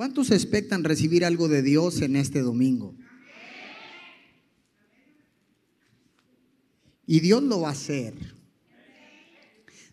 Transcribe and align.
¿Cuántos 0.00 0.30
expectan 0.30 0.82
recibir 0.82 1.26
algo 1.26 1.46
de 1.46 1.60
Dios 1.60 2.00
en 2.00 2.16
este 2.16 2.40
domingo? 2.40 2.96
Y 7.06 7.20
Dios 7.20 7.42
lo 7.42 7.60
va 7.60 7.68
a 7.68 7.72
hacer. 7.72 8.14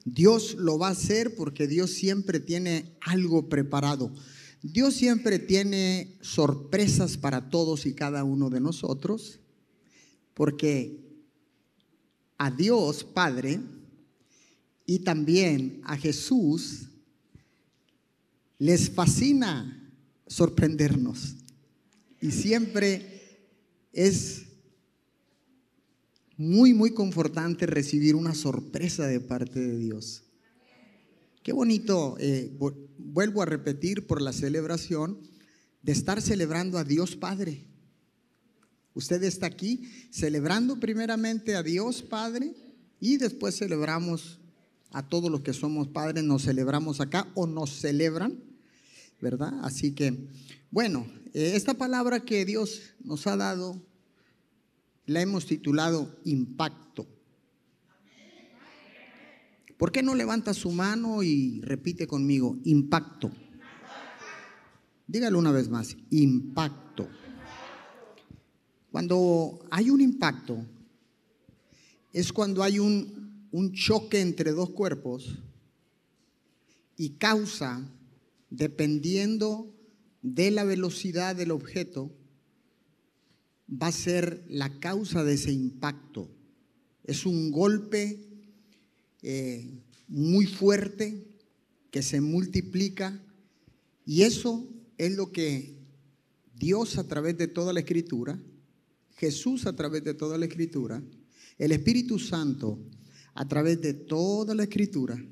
Dios 0.05 0.55
lo 0.55 0.79
va 0.79 0.87
a 0.87 0.91
hacer 0.91 1.35
porque 1.35 1.67
Dios 1.67 1.91
siempre 1.91 2.39
tiene 2.39 2.95
algo 3.01 3.49
preparado. 3.49 4.13
Dios 4.61 4.93
siempre 4.93 5.39
tiene 5.39 6.15
sorpresas 6.21 7.17
para 7.17 7.49
todos 7.49 7.85
y 7.85 7.93
cada 7.93 8.23
uno 8.23 8.49
de 8.49 8.61
nosotros, 8.61 9.41
porque 10.33 11.03
a 12.37 12.49
Dios 12.49 13.03
Padre 13.03 13.59
y 14.85 14.99
también 14.99 15.81
a 15.83 15.97
Jesús 15.97 16.91
les 18.57 18.89
fascina 18.89 19.76
sorprendernos. 20.27 21.35
Y 22.21 22.31
siempre 22.31 23.49
es 23.93 24.43
muy, 26.37 26.73
muy 26.73 26.93
confortante 26.93 27.65
recibir 27.65 28.15
una 28.15 28.35
sorpresa 28.35 29.07
de 29.07 29.19
parte 29.19 29.59
de 29.59 29.77
Dios. 29.77 30.23
Qué 31.43 31.53
bonito, 31.53 32.17
eh, 32.19 32.55
vuelvo 32.97 33.41
a 33.41 33.45
repetir 33.45 34.05
por 34.05 34.21
la 34.21 34.33
celebración, 34.33 35.19
de 35.81 35.91
estar 35.93 36.21
celebrando 36.21 36.77
a 36.77 36.83
Dios 36.83 37.15
Padre. 37.15 37.65
Usted 38.93 39.23
está 39.23 39.45
aquí 39.45 39.89
celebrando 40.11 40.79
primeramente 40.79 41.55
a 41.55 41.63
Dios 41.63 42.01
Padre 42.01 42.53
y 42.99 43.17
después 43.17 43.57
celebramos 43.57 44.39
a 44.91 45.07
todos 45.07 45.29
los 45.31 45.41
que 45.41 45.53
somos 45.53 45.87
padres, 45.87 46.23
nos 46.23 46.43
celebramos 46.43 47.01
acá 47.01 47.31
o 47.35 47.45
nos 47.45 47.69
celebran 47.69 48.46
¿verdad? 49.21 49.53
Así 49.63 49.93
que, 49.93 50.27
bueno, 50.71 51.07
eh, 51.33 51.53
esta 51.55 51.73
palabra 51.73 52.19
que 52.19 52.45
Dios 52.45 52.93
nos 53.03 53.27
ha 53.27 53.37
dado, 53.37 53.81
la 55.05 55.21
hemos 55.21 55.45
titulado 55.45 56.19
impacto. 56.25 57.07
¿Por 59.77 59.91
qué 59.91 60.01
no 60.01 60.15
levanta 60.15 60.53
su 60.53 60.71
mano 60.71 61.23
y 61.23 61.61
repite 61.61 62.07
conmigo, 62.07 62.57
impacto? 62.63 63.31
Dígalo 65.07 65.39
una 65.39 65.51
vez 65.51 65.69
más, 65.69 65.95
impacto. 66.09 67.07
Cuando 68.91 69.59
hay 69.69 69.89
un 69.89 70.01
impacto, 70.01 70.65
es 72.11 72.33
cuando 72.33 72.63
hay 72.63 72.79
un, 72.79 73.47
un 73.51 73.73
choque 73.73 74.19
entre 74.19 74.51
dos 74.51 74.71
cuerpos 74.71 75.37
y 76.97 77.11
causa 77.11 77.87
dependiendo 78.49 79.73
de 80.21 80.51
la 80.51 80.63
velocidad 80.63 81.35
del 81.35 81.51
objeto, 81.51 82.11
va 83.69 83.87
a 83.87 83.91
ser 83.91 84.43
la 84.47 84.79
causa 84.79 85.23
de 85.23 85.33
ese 85.33 85.51
impacto. 85.51 86.29
Es 87.03 87.25
un 87.25 87.51
golpe 87.51 88.19
eh, 89.21 89.69
muy 90.07 90.45
fuerte 90.45 91.25
que 91.91 92.01
se 92.01 92.21
multiplica 92.21 93.21
y 94.05 94.23
eso 94.23 94.67
es 94.97 95.15
lo 95.15 95.31
que 95.31 95.75
Dios 96.55 96.97
a 96.97 97.07
través 97.07 97.37
de 97.37 97.47
toda 97.47 97.73
la 97.73 97.81
escritura, 97.81 98.39
Jesús 99.17 99.65
a 99.65 99.75
través 99.75 100.03
de 100.03 100.13
toda 100.13 100.37
la 100.37 100.45
escritura, 100.45 101.03
el 101.57 101.71
Espíritu 101.71 102.19
Santo 102.19 102.79
a 103.33 103.47
través 103.47 103.81
de 103.81 103.93
toda 103.93 104.55
la 104.55 104.63
escritura, 104.63 105.23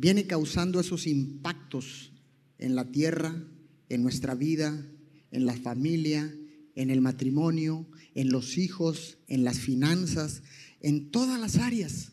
viene 0.00 0.26
causando 0.26 0.80
esos 0.80 1.06
impactos 1.06 2.10
en 2.56 2.74
la 2.74 2.90
tierra, 2.90 3.44
en 3.90 4.02
nuestra 4.02 4.34
vida, 4.34 4.82
en 5.30 5.44
la 5.44 5.54
familia, 5.54 6.34
en 6.74 6.88
el 6.88 7.02
matrimonio, 7.02 7.86
en 8.14 8.32
los 8.32 8.56
hijos, 8.56 9.18
en 9.28 9.44
las 9.44 9.58
finanzas, 9.58 10.42
en 10.80 11.10
todas 11.10 11.38
las 11.38 11.56
áreas. 11.56 12.12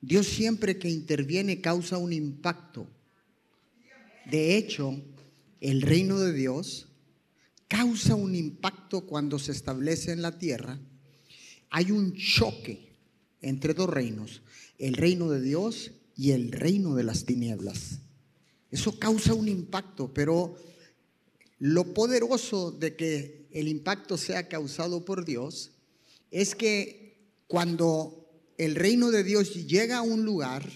Dios 0.00 0.26
siempre 0.26 0.78
que 0.78 0.90
interviene 0.90 1.60
causa 1.60 1.98
un 1.98 2.12
impacto. 2.12 2.90
De 4.28 4.56
hecho, 4.56 5.00
el 5.60 5.82
reino 5.82 6.18
de 6.18 6.32
Dios 6.32 6.88
causa 7.68 8.16
un 8.16 8.34
impacto 8.34 9.02
cuando 9.02 9.38
se 9.38 9.52
establece 9.52 10.10
en 10.10 10.20
la 10.20 10.36
tierra. 10.40 10.80
Hay 11.70 11.92
un 11.92 12.16
choque 12.16 12.88
entre 13.40 13.72
dos 13.72 13.88
reinos, 13.88 14.42
el 14.78 14.94
reino 14.94 15.30
de 15.30 15.40
Dios 15.40 15.92
y 16.18 16.32
el 16.32 16.50
reino 16.50 16.96
de 16.96 17.04
las 17.04 17.24
tinieblas. 17.24 18.00
Eso 18.72 18.98
causa 18.98 19.34
un 19.34 19.48
impacto, 19.48 20.12
pero 20.12 20.56
lo 21.60 21.94
poderoso 21.94 22.72
de 22.72 22.96
que 22.96 23.46
el 23.52 23.68
impacto 23.68 24.18
sea 24.18 24.48
causado 24.48 25.04
por 25.04 25.24
Dios 25.24 25.70
es 26.32 26.56
que 26.56 27.16
cuando 27.46 28.28
el 28.58 28.74
reino 28.74 29.12
de 29.12 29.22
Dios 29.22 29.66
llega 29.68 29.98
a 29.98 30.02
un 30.02 30.24
lugar, 30.24 30.68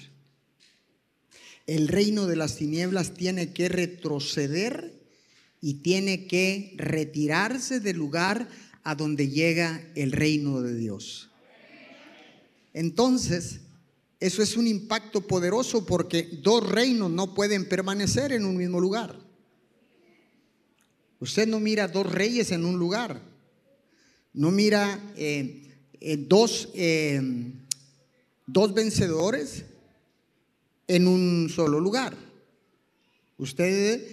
el 1.66 1.88
reino 1.88 2.28
de 2.28 2.36
las 2.36 2.56
tinieblas 2.56 3.12
tiene 3.12 3.52
que 3.52 3.68
retroceder 3.68 4.94
y 5.60 5.74
tiene 5.74 6.26
que 6.28 6.72
retirarse 6.76 7.80
del 7.80 7.96
lugar 7.96 8.48
a 8.84 8.94
donde 8.94 9.28
llega 9.28 9.90
el 9.96 10.12
reino 10.12 10.62
de 10.62 10.76
Dios. 10.76 11.30
Entonces, 12.74 13.60
eso 14.22 14.40
es 14.40 14.56
un 14.56 14.68
impacto 14.68 15.26
poderoso 15.26 15.84
porque 15.84 16.38
dos 16.42 16.64
reinos 16.70 17.10
no 17.10 17.34
pueden 17.34 17.68
permanecer 17.68 18.30
en 18.30 18.44
un 18.44 18.56
mismo 18.56 18.78
lugar. 18.78 19.18
Usted 21.18 21.48
no 21.48 21.58
mira 21.58 21.88
dos 21.88 22.06
reyes 22.06 22.52
en 22.52 22.64
un 22.64 22.78
lugar. 22.78 23.20
No 24.32 24.52
mira 24.52 25.12
eh, 25.16 25.68
eh, 26.00 26.16
dos, 26.16 26.68
eh, 26.74 27.20
dos 28.46 28.72
vencedores 28.72 29.64
en 30.86 31.08
un 31.08 31.48
solo 31.52 31.80
lugar. 31.80 32.16
Usted 33.38 34.06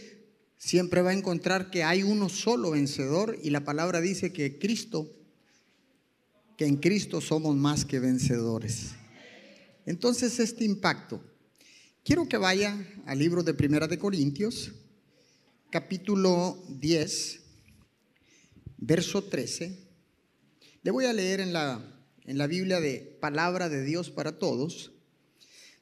siempre 0.58 1.04
va 1.04 1.12
a 1.12 1.18
encontrar 1.18 1.70
que 1.70 1.84
hay 1.84 2.02
uno 2.02 2.30
solo 2.30 2.72
vencedor 2.72 3.38
y 3.44 3.52
la 3.52 3.64
palabra 3.64 4.02
dice 4.02 4.34
que 4.34 4.58
Cristo, 4.58 5.08
que 6.58 6.66
en 6.66 6.78
Cristo 6.78 7.22
somos 7.22 7.56
más 7.56 7.86
que 7.86 8.00
vencedores. 8.00 8.96
Entonces, 9.90 10.40
este 10.40 10.66
impacto. 10.66 11.20
Quiero 12.04 12.30
que 12.30 12.38
vaya 12.38 12.78
al 13.08 13.18
libro 13.18 13.42
de 13.42 13.56
Primera 13.56 13.88
de 13.88 13.98
Corintios, 13.98 14.72
capítulo 15.72 16.64
10, 16.70 17.40
verso 18.78 19.24
13. 19.24 19.80
Le 20.84 20.92
voy 20.92 21.06
a 21.06 21.14
leer 21.14 21.40
en 21.40 21.54
la, 21.54 21.84
en 22.24 22.38
la 22.38 22.46
Biblia 22.46 22.80
de 22.80 23.18
Palabra 23.20 23.68
de 23.68 23.84
Dios 23.84 24.12
para 24.12 24.38
Todos. 24.38 24.92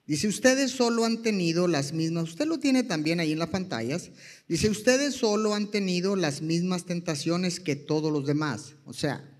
Dice, 0.05 0.29
ustedes 0.29 0.71
solo 0.71 1.03
han 1.03 1.21
tenido 1.21 1.67
las 1.67 1.91
mismas, 1.91 2.29
usted 2.29 2.45
lo 2.45 2.59
tiene 2.59 2.83
también 2.83 3.19
ahí 3.19 3.33
en 3.33 3.39
las 3.39 3.49
pantallas, 3.49 4.11
dice, 4.47 4.69
ustedes 4.69 5.15
solo 5.15 5.53
han 5.53 5.69
tenido 5.69 6.15
las 6.15 6.41
mismas 6.41 6.85
tentaciones 6.85 7.59
que 7.59 7.75
todos 7.75 8.13
los 8.13 8.25
demás. 8.25 8.75
O 8.85 8.93
sea, 8.93 9.36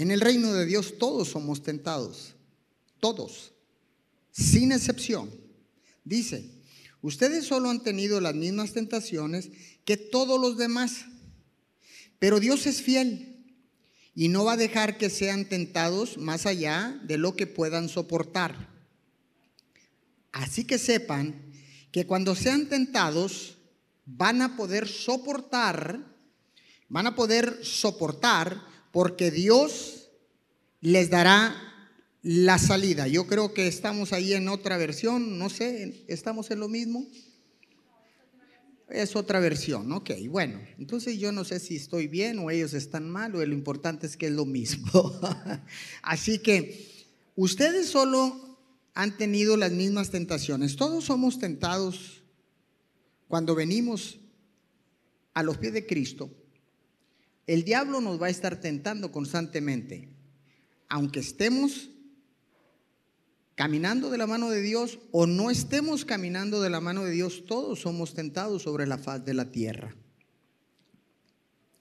en 0.00 0.10
el 0.10 0.22
reino 0.22 0.54
de 0.54 0.64
Dios 0.64 0.96
todos 0.96 1.28
somos 1.28 1.62
tentados, 1.62 2.32
todos, 3.00 3.52
sin 4.30 4.72
excepción. 4.72 5.30
Dice, 6.04 6.50
ustedes 7.02 7.44
solo 7.44 7.68
han 7.68 7.82
tenido 7.82 8.18
las 8.18 8.34
mismas 8.34 8.72
tentaciones 8.72 9.50
que 9.84 9.98
todos 9.98 10.40
los 10.40 10.56
demás, 10.56 11.04
pero 12.18 12.40
Dios 12.40 12.66
es 12.66 12.80
fiel 12.80 13.44
y 14.14 14.28
no 14.28 14.46
va 14.46 14.54
a 14.54 14.56
dejar 14.56 14.96
que 14.96 15.10
sean 15.10 15.44
tentados 15.44 16.16
más 16.16 16.46
allá 16.46 16.98
de 17.04 17.18
lo 17.18 17.36
que 17.36 17.46
puedan 17.46 17.90
soportar. 17.90 18.70
Así 20.32 20.64
que 20.64 20.78
sepan 20.78 21.52
que 21.92 22.06
cuando 22.06 22.34
sean 22.34 22.70
tentados 22.70 23.58
van 24.06 24.40
a 24.40 24.56
poder 24.56 24.88
soportar, 24.88 26.00
van 26.88 27.06
a 27.06 27.14
poder 27.14 27.62
soportar 27.62 28.69
porque 28.90 29.30
Dios 29.30 30.10
les 30.80 31.10
dará 31.10 31.54
la 32.22 32.58
salida. 32.58 33.08
Yo 33.08 33.26
creo 33.26 33.54
que 33.54 33.66
estamos 33.66 34.12
ahí 34.12 34.32
en 34.32 34.48
otra 34.48 34.76
versión, 34.76 35.38
no 35.38 35.48
sé, 35.48 36.04
¿estamos 36.08 36.50
en 36.50 36.60
lo 36.60 36.68
mismo? 36.68 37.06
Es 38.88 39.14
otra 39.14 39.38
versión, 39.38 39.92
ok, 39.92 40.10
bueno, 40.28 40.60
entonces 40.76 41.16
yo 41.18 41.30
no 41.30 41.44
sé 41.44 41.60
si 41.60 41.76
estoy 41.76 42.08
bien 42.08 42.40
o 42.40 42.50
ellos 42.50 42.74
están 42.74 43.08
mal 43.08 43.36
o 43.36 43.46
lo 43.46 43.54
importante 43.54 44.08
es 44.08 44.16
que 44.16 44.26
es 44.26 44.32
lo 44.32 44.44
mismo. 44.44 44.90
Así 46.02 46.40
que 46.40 47.06
ustedes 47.36 47.88
solo 47.88 48.58
han 48.94 49.16
tenido 49.16 49.56
las 49.56 49.70
mismas 49.70 50.10
tentaciones, 50.10 50.74
todos 50.74 51.04
somos 51.04 51.38
tentados 51.38 52.24
cuando 53.28 53.54
venimos 53.54 54.18
a 55.34 55.44
los 55.44 55.56
pies 55.58 55.72
de 55.72 55.86
Cristo 55.86 56.28
el 57.50 57.64
diablo 57.64 58.00
nos 58.00 58.22
va 58.22 58.28
a 58.28 58.30
estar 58.30 58.60
tentando 58.60 59.10
constantemente, 59.10 60.08
aunque 60.88 61.18
estemos 61.18 61.90
caminando 63.56 64.08
de 64.08 64.18
la 64.18 64.28
mano 64.28 64.50
de 64.50 64.62
Dios 64.62 65.00
o 65.10 65.26
no 65.26 65.50
estemos 65.50 66.04
caminando 66.04 66.62
de 66.62 66.70
la 66.70 66.80
mano 66.80 67.02
de 67.02 67.10
Dios, 67.10 67.42
todos 67.46 67.80
somos 67.80 68.14
tentados 68.14 68.62
sobre 68.62 68.86
la 68.86 68.98
faz 68.98 69.24
de 69.24 69.34
la 69.34 69.50
tierra. 69.50 69.96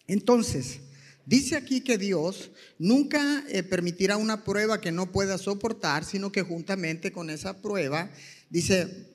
Entonces, 0.08 0.80
dice 1.28 1.56
aquí 1.56 1.82
que 1.82 2.00
Dios 2.00 2.50
nunca 2.80 3.44
eh, 3.48 3.62
permitirá 3.62 4.18
una 4.18 4.44
prueba 4.44 4.82
que 4.82 4.92
no 4.92 5.12
pueda 5.12 5.38
soportar, 5.38 6.04
sino 6.04 6.32
que 6.32 6.42
juntamente 6.42 7.12
con 7.12 7.30
esa 7.30 7.62
prueba, 7.62 8.10
dice, 8.50 9.09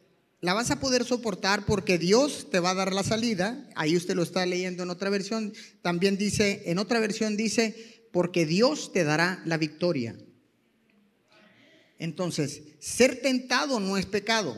la 0.44 0.52
vas 0.52 0.70
a 0.70 0.78
poder 0.78 1.04
soportar 1.04 1.64
porque 1.64 1.96
Dios 1.96 2.48
te 2.50 2.60
va 2.60 2.72
a 2.72 2.74
dar 2.74 2.92
la 2.92 3.02
salida. 3.02 3.66
Ahí 3.76 3.96
usted 3.96 4.14
lo 4.14 4.22
está 4.22 4.44
leyendo 4.44 4.82
en 4.82 4.90
otra 4.90 5.08
versión. 5.08 5.54
También 5.80 6.18
dice, 6.18 6.64
en 6.66 6.76
otra 6.76 7.00
versión 7.00 7.34
dice, 7.34 8.10
porque 8.12 8.44
Dios 8.44 8.92
te 8.92 9.04
dará 9.04 9.40
la 9.46 9.56
victoria. 9.56 10.14
Entonces, 11.98 12.60
ser 12.78 13.22
tentado 13.22 13.80
no 13.80 13.96
es 13.96 14.04
pecado. 14.04 14.54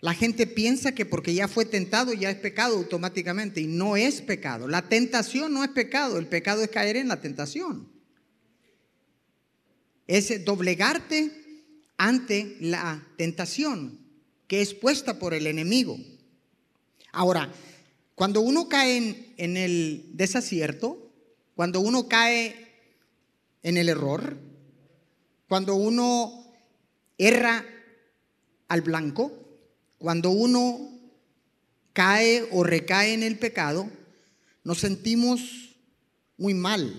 La 0.00 0.12
gente 0.12 0.46
piensa 0.46 0.92
que 0.92 1.06
porque 1.06 1.32
ya 1.32 1.48
fue 1.48 1.64
tentado 1.64 2.12
ya 2.12 2.28
es 2.28 2.36
pecado 2.36 2.76
automáticamente 2.76 3.62
y 3.62 3.66
no 3.66 3.96
es 3.96 4.20
pecado. 4.20 4.68
La 4.68 4.90
tentación 4.90 5.54
no 5.54 5.64
es 5.64 5.70
pecado, 5.70 6.18
el 6.18 6.26
pecado 6.26 6.62
es 6.62 6.68
caer 6.68 6.96
en 6.96 7.08
la 7.08 7.22
tentación. 7.22 7.90
Es 10.06 10.44
doblegarte 10.44 11.47
ante 11.98 12.56
la 12.60 13.04
tentación 13.16 13.98
que 14.46 14.62
es 14.62 14.72
puesta 14.72 15.18
por 15.18 15.34
el 15.34 15.46
enemigo. 15.46 15.98
Ahora, 17.12 17.52
cuando 18.14 18.40
uno 18.40 18.68
cae 18.68 19.34
en, 19.36 19.56
el 19.56 20.10
desacierto, 20.14 21.12
cuando 21.54 21.80
uno 21.80 22.08
cae 22.08 22.56
en 23.62 23.76
el 23.76 23.88
error, 23.88 24.38
cuando 25.48 25.74
uno 25.74 26.44
erra 27.18 27.64
al 28.68 28.80
blanco, 28.80 29.32
cuando 29.98 30.30
uno 30.30 30.90
cae 31.92 32.48
o 32.52 32.62
recae 32.64 33.12
en 33.12 33.22
el 33.22 33.38
pecado, 33.38 33.90
nos 34.64 34.78
sentimos 34.78 35.76
muy 36.36 36.54
mal. 36.54 36.94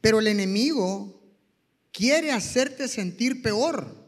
Pero 0.00 0.18
el 0.18 0.26
enemigo 0.26 1.23
quiere 1.94 2.32
hacerte 2.32 2.88
sentir 2.88 3.40
peor. 3.40 4.04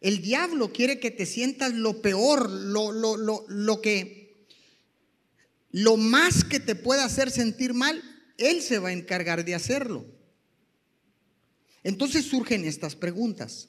El 0.00 0.20
diablo 0.20 0.72
quiere 0.72 0.98
que 0.98 1.10
te 1.10 1.24
sientas 1.24 1.72
lo 1.72 2.02
peor, 2.02 2.50
lo, 2.50 2.92
lo, 2.92 3.16
lo, 3.16 3.44
lo 3.48 3.80
que, 3.80 4.46
lo 5.70 5.96
más 5.96 6.44
que 6.44 6.60
te 6.60 6.74
pueda 6.74 7.04
hacer 7.04 7.30
sentir 7.30 7.74
mal, 7.74 8.02
él 8.36 8.60
se 8.60 8.80
va 8.80 8.88
a 8.88 8.92
encargar 8.92 9.44
de 9.44 9.54
hacerlo. 9.54 10.04
Entonces 11.84 12.24
surgen 12.26 12.64
estas 12.64 12.96
preguntas. 12.96 13.68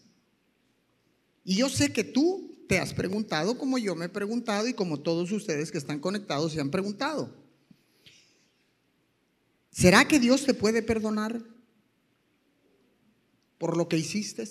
Y 1.43 1.55
yo 1.55 1.69
sé 1.69 1.93
que 1.93 2.03
tú 2.03 2.65
te 2.67 2.79
has 2.79 2.93
preguntado 2.93 3.57
como 3.57 3.77
yo 3.77 3.95
me 3.95 4.05
he 4.05 4.09
preguntado 4.09 4.67
y 4.67 4.73
como 4.73 4.99
todos 4.99 5.31
ustedes 5.31 5.71
que 5.71 5.77
están 5.77 5.99
conectados 5.99 6.53
se 6.53 6.59
han 6.59 6.71
preguntado. 6.71 7.38
¿Será 9.71 10.07
que 10.07 10.19
Dios 10.19 10.45
te 10.45 10.53
puede 10.53 10.81
perdonar 10.81 11.43
por 13.57 13.77
lo 13.77 13.87
que 13.87 13.97
hiciste? 13.97 14.47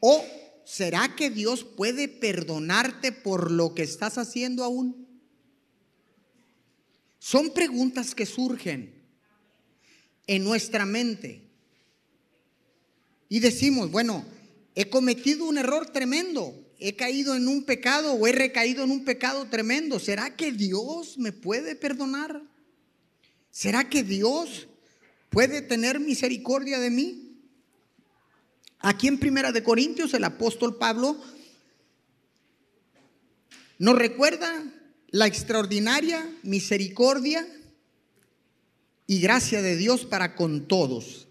¿O 0.00 0.24
será 0.64 1.14
que 1.14 1.30
Dios 1.30 1.64
puede 1.64 2.08
perdonarte 2.08 3.12
por 3.12 3.50
lo 3.50 3.74
que 3.74 3.82
estás 3.82 4.18
haciendo 4.18 4.64
aún? 4.64 5.06
Son 7.18 7.54
preguntas 7.54 8.14
que 8.14 8.26
surgen 8.26 8.92
en 10.26 10.44
nuestra 10.44 10.84
mente. 10.84 11.42
Y 13.28 13.40
decimos, 13.40 13.90
bueno, 13.90 14.24
he 14.74 14.90
cometido 14.90 15.46
un 15.46 15.56
error 15.56 15.90
tremendo, 15.90 16.54
he 16.78 16.96
caído 16.96 17.34
en 17.34 17.48
un 17.48 17.64
pecado 17.64 18.12
o 18.12 18.26
he 18.26 18.32
recaído 18.32 18.84
en 18.84 18.90
un 18.90 19.04
pecado 19.04 19.46
tremendo. 19.46 19.98
¿Será 20.00 20.36
que 20.36 20.52
Dios 20.52 21.16
me 21.16 21.32
puede 21.32 21.76
perdonar? 21.76 22.42
¿Será 23.52 23.90
que 23.90 24.02
Dios 24.02 24.66
puede 25.28 25.60
tener 25.60 26.00
misericordia 26.00 26.80
de 26.80 26.90
mí? 26.90 27.38
Aquí 28.78 29.08
en 29.08 29.18
Primera 29.18 29.52
de 29.52 29.62
Corintios 29.62 30.14
el 30.14 30.24
apóstol 30.24 30.78
Pablo 30.78 31.20
nos 33.78 33.94
recuerda 33.96 34.64
la 35.10 35.26
extraordinaria 35.26 36.34
misericordia 36.42 37.46
y 39.06 39.20
gracia 39.20 39.60
de 39.60 39.76
Dios 39.76 40.06
para 40.06 40.34
con 40.34 40.66
todos. 40.66 41.28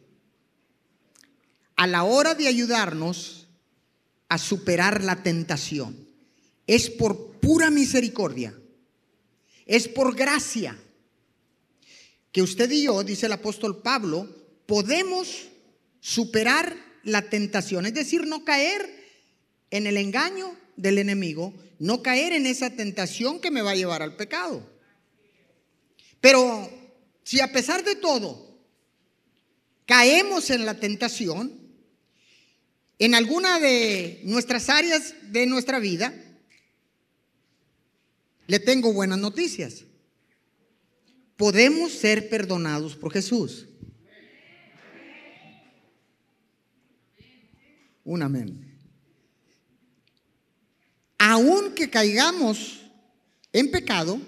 A 1.76 1.88
la 1.88 2.04
hora 2.04 2.36
de 2.36 2.48
ayudarnos 2.48 3.48
a 4.30 4.38
superar 4.38 5.04
la 5.04 5.24
tentación, 5.24 6.08
es 6.68 6.92
por 6.92 7.40
pura 7.40 7.72
misericordia, 7.72 8.56
es 9.66 9.88
por 9.88 10.16
gracia, 10.16 10.78
que 12.32 12.42
usted 12.42 12.70
y 12.72 12.84
yo, 12.84 13.04
dice 13.04 13.26
el 13.26 13.34
apóstol 13.34 13.82
Pablo, 13.82 14.28
podemos 14.66 15.50
superar 16.00 16.76
la 17.04 17.30
tentación, 17.30 17.86
es 17.86 17.94
decir, 17.94 18.26
no 18.26 18.46
caer 18.46 18.90
en 19.70 19.88
el 19.88 19.98
engaño 19.98 20.56
del 20.76 20.98
enemigo, 20.98 21.54
no 21.80 22.02
caer 22.02 22.34
en 22.34 22.46
esa 22.46 22.70
tentación 22.70 23.40
que 23.40 23.52
me 23.52 23.62
va 23.62 23.72
a 23.72 23.76
llevar 23.76 24.02
al 24.02 24.16
pecado. 24.16 24.70
Pero 26.20 26.70
si 27.24 27.40
a 27.40 27.52
pesar 27.52 27.84
de 27.84 27.96
todo 27.96 28.60
caemos 29.86 30.50
en 30.52 30.66
la 30.66 30.80
tentación, 30.80 31.60
en 33.00 33.16
alguna 33.16 33.60
de 33.60 34.22
nuestras 34.26 34.70
áreas 34.70 35.16
de 35.24 35.48
nuestra 35.48 35.80
vida, 35.80 36.14
le 38.48 38.60
tengo 38.60 38.94
buenas 38.94 39.18
noticias. 39.18 39.86
Podemos 41.42 41.92
ser 41.92 42.30
perdonados 42.30 42.96
por 42.96 43.12
Jesús. 43.12 43.68
Un 48.04 48.22
amén 48.22 48.72
aunque 51.24 51.88
caigamos 51.88 52.82
en 53.54 53.70
pecado, 53.70 54.20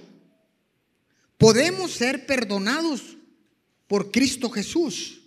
podemos 1.39 1.91
ser 1.91 2.27
perdonados 2.27 3.17
por 3.87 4.11
Cristo 4.11 4.47
Jesús. 4.51 5.19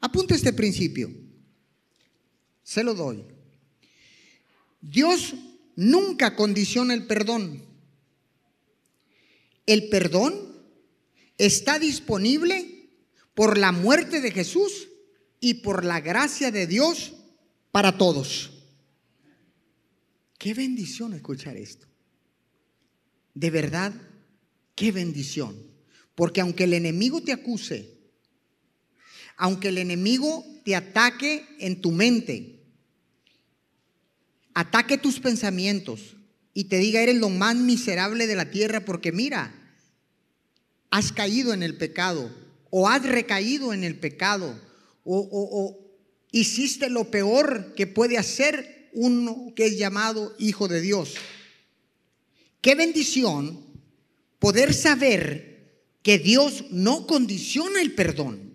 Apunte 0.00 0.36
este 0.36 0.52
principio. 0.52 1.10
Se 2.62 2.84
lo 2.84 2.94
doy. 2.94 3.24
Dios 4.80 5.34
nunca 5.74 6.36
condiciona 6.36 6.94
el 6.94 7.04
perdón. 7.08 7.67
El 9.68 9.90
perdón 9.90 10.34
está 11.36 11.78
disponible 11.78 12.88
por 13.34 13.58
la 13.58 13.70
muerte 13.70 14.22
de 14.22 14.30
Jesús 14.30 14.88
y 15.40 15.54
por 15.54 15.84
la 15.84 16.00
gracia 16.00 16.50
de 16.50 16.66
Dios 16.66 17.12
para 17.70 17.98
todos. 17.98 18.50
Qué 20.38 20.54
bendición 20.54 21.12
escuchar 21.12 21.58
esto. 21.58 21.86
De 23.34 23.50
verdad, 23.50 23.92
qué 24.74 24.90
bendición. 24.90 25.54
Porque 26.14 26.40
aunque 26.40 26.64
el 26.64 26.72
enemigo 26.72 27.22
te 27.22 27.32
acuse, 27.32 27.98
aunque 29.36 29.68
el 29.68 29.76
enemigo 29.76 30.46
te 30.64 30.76
ataque 30.76 31.44
en 31.58 31.82
tu 31.82 31.92
mente, 31.92 32.64
ataque 34.54 34.96
tus 34.96 35.20
pensamientos 35.20 36.16
y 36.54 36.64
te 36.64 36.78
diga 36.78 37.02
eres 37.02 37.16
lo 37.16 37.28
más 37.28 37.54
miserable 37.54 38.26
de 38.26 38.34
la 38.34 38.50
tierra 38.50 38.84
porque 38.86 39.12
mira, 39.12 39.57
has 40.90 41.12
caído 41.12 41.52
en 41.52 41.62
el 41.62 41.76
pecado 41.76 42.30
o 42.70 42.88
has 42.88 43.02
recaído 43.04 43.72
en 43.72 43.84
el 43.84 43.98
pecado 43.98 44.58
o, 45.04 45.28
o 45.30 45.78
hiciste 46.32 46.90
lo 46.90 47.10
peor 47.10 47.74
que 47.74 47.86
puede 47.86 48.18
hacer 48.18 48.90
uno 48.92 49.52
que 49.54 49.66
es 49.66 49.78
llamado 49.78 50.34
Hijo 50.38 50.68
de 50.68 50.80
Dios. 50.80 51.14
Qué 52.60 52.74
bendición 52.74 53.64
poder 54.38 54.74
saber 54.74 55.48
que 56.02 56.18
Dios 56.18 56.64
no 56.70 57.06
condiciona 57.06 57.80
el 57.80 57.94
perdón. 57.94 58.47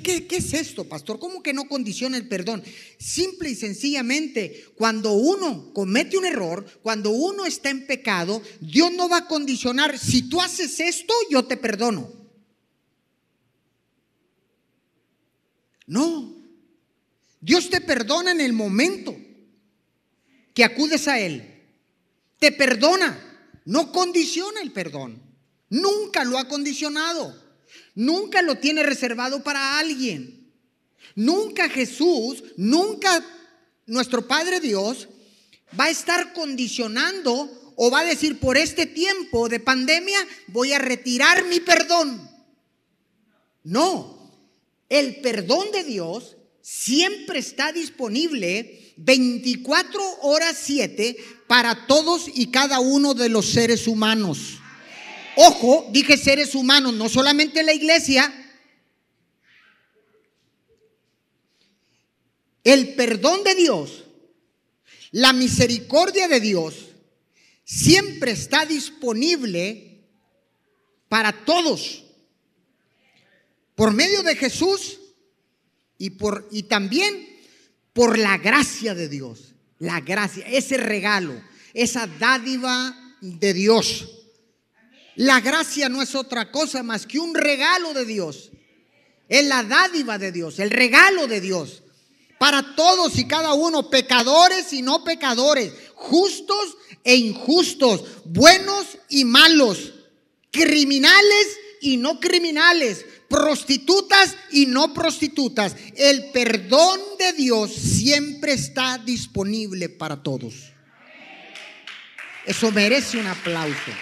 ¿Qué, 0.00 0.26
es 0.30 0.54
esto, 0.54 0.84
pastor? 0.84 1.18
¿Cómo 1.18 1.42
que 1.42 1.52
no 1.52 1.68
condiciona 1.68 2.16
el 2.16 2.28
perdón? 2.28 2.62
Simple 2.98 3.50
y 3.50 3.54
sencillamente, 3.54 4.66
cuando 4.76 5.12
uno 5.12 5.72
comete 5.74 6.16
un 6.16 6.24
error, 6.24 6.64
cuando 6.82 7.10
uno 7.10 7.44
está 7.44 7.70
en 7.70 7.86
pecado, 7.86 8.40
Dios 8.60 8.92
no 8.92 9.08
va 9.08 9.18
a 9.18 9.28
condicionar, 9.28 9.98
si 9.98 10.28
tú 10.28 10.40
haces 10.40 10.80
esto, 10.80 11.12
yo 11.30 11.44
te 11.44 11.56
perdono. 11.56 12.10
No, 15.86 16.36
Dios 17.40 17.68
te 17.68 17.80
perdona 17.80 18.30
en 18.30 18.40
el 18.40 18.52
momento 18.52 19.16
que 20.54 20.64
acudes 20.64 21.08
a 21.08 21.18
Él. 21.18 21.48
Te 22.38 22.52
perdona, 22.52 23.18
no 23.64 23.92
condiciona 23.92 24.62
el 24.62 24.72
perdón. 24.72 25.20
Nunca 25.68 26.24
lo 26.24 26.38
ha 26.38 26.48
condicionado. 26.48 27.41
Nunca 27.94 28.42
lo 28.42 28.56
tiene 28.56 28.82
reservado 28.82 29.42
para 29.42 29.78
alguien. 29.78 30.50
Nunca 31.14 31.68
Jesús, 31.68 32.42
nunca 32.56 33.24
nuestro 33.86 34.26
Padre 34.26 34.60
Dios 34.60 35.08
va 35.78 35.84
a 35.84 35.90
estar 35.90 36.32
condicionando 36.32 37.74
o 37.76 37.90
va 37.90 38.00
a 38.00 38.04
decir 38.04 38.38
por 38.38 38.56
este 38.56 38.86
tiempo 38.86 39.48
de 39.48 39.60
pandemia 39.60 40.18
voy 40.48 40.72
a 40.72 40.78
retirar 40.78 41.44
mi 41.46 41.60
perdón. 41.60 42.30
No, 43.64 44.30
el 44.88 45.20
perdón 45.20 45.70
de 45.72 45.84
Dios 45.84 46.36
siempre 46.60 47.38
está 47.38 47.72
disponible 47.72 48.94
24 48.96 50.02
horas 50.22 50.56
7 50.62 51.16
para 51.46 51.86
todos 51.86 52.26
y 52.32 52.46
cada 52.48 52.80
uno 52.80 53.14
de 53.14 53.28
los 53.28 53.46
seres 53.46 53.86
humanos. 53.86 54.61
Ojo, 55.36 55.88
dije 55.90 56.16
seres 56.16 56.54
humanos, 56.54 56.94
no 56.94 57.08
solamente 57.08 57.62
la 57.62 57.72
iglesia. 57.72 58.32
El 62.64 62.94
perdón 62.94 63.42
de 63.42 63.54
Dios, 63.54 64.04
la 65.10 65.32
misericordia 65.32 66.28
de 66.28 66.40
Dios, 66.40 66.90
siempre 67.64 68.32
está 68.32 68.66
disponible 68.66 70.04
para 71.08 71.44
todos. 71.44 72.04
Por 73.74 73.92
medio 73.92 74.22
de 74.22 74.36
Jesús 74.36 75.00
y, 75.98 76.10
por, 76.10 76.48
y 76.52 76.64
también 76.64 77.28
por 77.92 78.18
la 78.18 78.38
gracia 78.38 78.94
de 78.94 79.08
Dios. 79.08 79.54
La 79.78 80.00
gracia, 80.00 80.46
ese 80.46 80.76
regalo, 80.76 81.42
esa 81.74 82.06
dádiva 82.06 83.16
de 83.20 83.52
Dios. 83.54 84.21
La 85.16 85.40
gracia 85.40 85.88
no 85.88 86.00
es 86.00 86.14
otra 86.14 86.50
cosa 86.50 86.82
más 86.82 87.06
que 87.06 87.18
un 87.18 87.34
regalo 87.34 87.92
de 87.92 88.04
Dios. 88.04 88.50
Es 89.28 89.44
la 89.46 89.62
dádiva 89.62 90.18
de 90.18 90.32
Dios, 90.32 90.58
el 90.58 90.70
regalo 90.70 91.26
de 91.26 91.40
Dios. 91.40 91.82
Para 92.38 92.74
todos 92.74 93.18
y 93.18 93.26
cada 93.26 93.52
uno, 93.52 93.88
pecadores 93.88 94.72
y 94.72 94.82
no 94.82 95.04
pecadores, 95.04 95.72
justos 95.94 96.76
e 97.04 97.14
injustos, 97.14 98.04
buenos 98.24 98.86
y 99.08 99.24
malos, 99.24 99.94
criminales 100.50 101.58
y 101.80 101.98
no 101.98 102.18
criminales, 102.18 103.04
prostitutas 103.28 104.36
y 104.50 104.66
no 104.66 104.92
prostitutas. 104.92 105.76
El 105.94 106.30
perdón 106.32 107.00
de 107.18 107.32
Dios 107.34 107.72
siempre 107.72 108.54
está 108.54 108.98
disponible 108.98 109.88
para 109.88 110.22
todos. 110.22 110.72
Eso 112.44 112.72
merece 112.72 113.18
un 113.18 113.28
aplauso. 113.28 113.92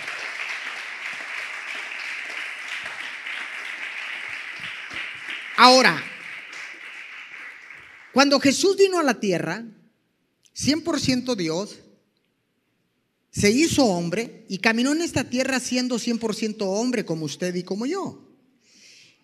Ahora, 5.62 6.02
cuando 8.14 8.40
Jesús 8.40 8.78
vino 8.78 8.98
a 8.98 9.02
la 9.02 9.20
tierra, 9.20 9.62
100% 10.56 11.36
Dios, 11.36 11.80
se 13.30 13.50
hizo 13.50 13.84
hombre 13.84 14.46
y 14.48 14.56
caminó 14.56 14.92
en 14.92 15.02
esta 15.02 15.28
tierra 15.28 15.60
siendo 15.60 15.98
100% 15.98 16.62
hombre 16.62 17.04
como 17.04 17.26
usted 17.26 17.54
y 17.54 17.62
como 17.62 17.84
yo. 17.84 18.26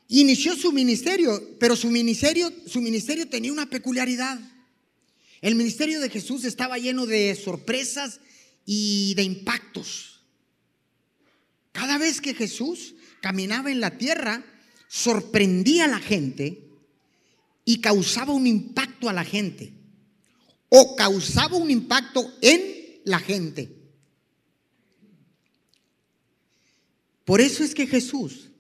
Inició 0.09 0.55
su 0.57 0.73
ministerio, 0.73 1.43
pero 1.59 1.75
su 1.75 1.89
ministerio, 1.89 2.53
su 2.67 2.83
ministerio 2.83 3.27
tenía 3.31 3.51
una 3.51 3.71
peculiaridad. 3.71 4.39
El 5.41 5.55
ministerio 5.55 6.01
de 6.01 6.11
Jesús 6.11 6.45
estaba 6.45 6.77
lleno 6.77 7.07
de 7.07 7.35
sorpresas 7.35 8.21
y 8.67 9.15
de 9.15 9.23
impactos. 9.23 10.21
Cada 11.73 11.97
vez 11.97 12.21
que 12.21 12.35
Jesús 12.35 12.95
caminaba 13.23 13.71
en 13.71 13.81
la 13.81 13.97
tierra, 13.97 14.45
sorprendía 14.89 15.85
a 15.85 15.89
la 15.89 15.99
gente 15.99 16.63
y 17.65 17.81
causaba 17.81 18.33
un 18.33 18.47
impacto 18.47 19.09
a 19.09 19.13
la 19.13 19.25
gente. 19.25 19.73
O 20.69 20.97
causaba 20.97 21.57
un 21.57 21.71
impacto 21.71 22.33
en 22.41 22.61
la 23.05 23.19
gente. 23.19 23.71
Por 27.25 27.41
eso 27.41 27.65
es 27.65 27.75
que 27.75 27.87
Jesús 27.87 28.51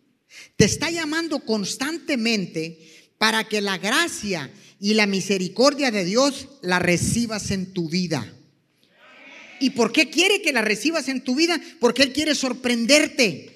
te 0.56 0.64
está 0.64 0.90
llamando 0.90 1.40
constantemente 1.40 3.11
para 3.18 3.45
que 3.45 3.61
la 3.61 3.78
gracia 3.78 4.50
y 4.80 4.95
la 4.95 5.06
misericordia 5.06 5.90
de 5.90 6.04
Dios 6.04 6.49
la 6.62 6.78
recibas 6.78 7.50
en 7.50 7.73
tu 7.73 7.88
vida. 7.88 8.33
¿Y 9.61 9.71
por 9.71 9.92
qué 9.92 10.11
quiere 10.11 10.42
que 10.42 10.52
la 10.52 10.62
recibas 10.62 11.09
en 11.09 11.23
tu 11.23 11.35
vida? 11.35 11.61
Porque 11.80 12.02
Él 12.02 12.12
quiere 12.12 12.35
sorprenderte. 12.35 13.56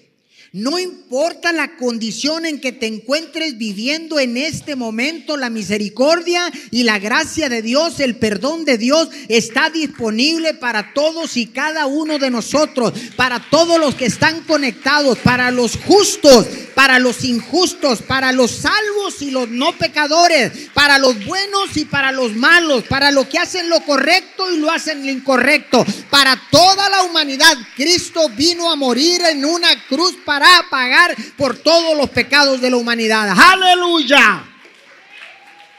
No 0.52 0.80
importa 0.80 1.52
la 1.52 1.76
condición 1.76 2.44
en 2.44 2.60
que 2.60 2.72
te 2.72 2.88
encuentres 2.88 3.56
viviendo 3.56 4.18
en 4.18 4.36
este 4.36 4.74
momento, 4.74 5.36
la 5.36 5.48
misericordia 5.48 6.50
y 6.72 6.82
la 6.82 6.98
gracia 6.98 7.48
de 7.48 7.62
Dios, 7.62 8.00
el 8.00 8.16
perdón 8.16 8.64
de 8.64 8.76
Dios 8.76 9.10
está 9.28 9.70
disponible 9.70 10.54
para 10.54 10.92
todos 10.92 11.36
y 11.36 11.46
cada 11.46 11.86
uno 11.86 12.18
de 12.18 12.32
nosotros, 12.32 12.94
para 13.14 13.38
todos 13.48 13.78
los 13.78 13.94
que 13.94 14.06
están 14.06 14.40
conectados, 14.40 15.18
para 15.18 15.52
los 15.52 15.76
justos, 15.76 16.46
para 16.74 16.98
los 16.98 17.22
injustos, 17.24 18.02
para 18.02 18.32
los 18.32 18.50
salvos 18.50 19.22
y 19.22 19.30
los 19.30 19.48
no 19.50 19.78
pecadores, 19.78 20.50
para 20.74 20.98
los 20.98 21.24
buenos 21.26 21.76
y 21.76 21.84
para 21.84 22.10
los 22.10 22.34
malos, 22.34 22.82
para 22.88 23.12
los 23.12 23.28
que 23.28 23.38
hacen 23.38 23.68
lo 23.68 23.80
correcto 23.82 24.50
y 24.50 24.58
lo 24.58 24.68
hacen 24.68 25.04
lo 25.04 25.12
incorrecto, 25.12 25.86
para 26.10 26.40
toda 26.50 26.88
la 26.88 27.04
humanidad. 27.04 27.56
Cristo 27.76 28.28
vino 28.30 28.68
a 28.68 28.74
morir 28.74 29.20
en 29.30 29.44
una 29.44 29.68
cruz 29.86 30.16
para 30.24 30.39
a 30.42 30.68
pagar 30.70 31.16
por 31.36 31.58
todos 31.58 31.96
los 31.96 32.10
pecados 32.10 32.60
de 32.60 32.70
la 32.70 32.76
humanidad. 32.76 33.28
Aleluya. 33.36 34.44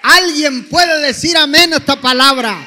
Alguien 0.02 0.68
puede 0.68 1.00
decir 1.06 1.38
amén 1.38 1.74
a 1.74 1.78
esta 1.78 2.00
palabra. 2.00 2.58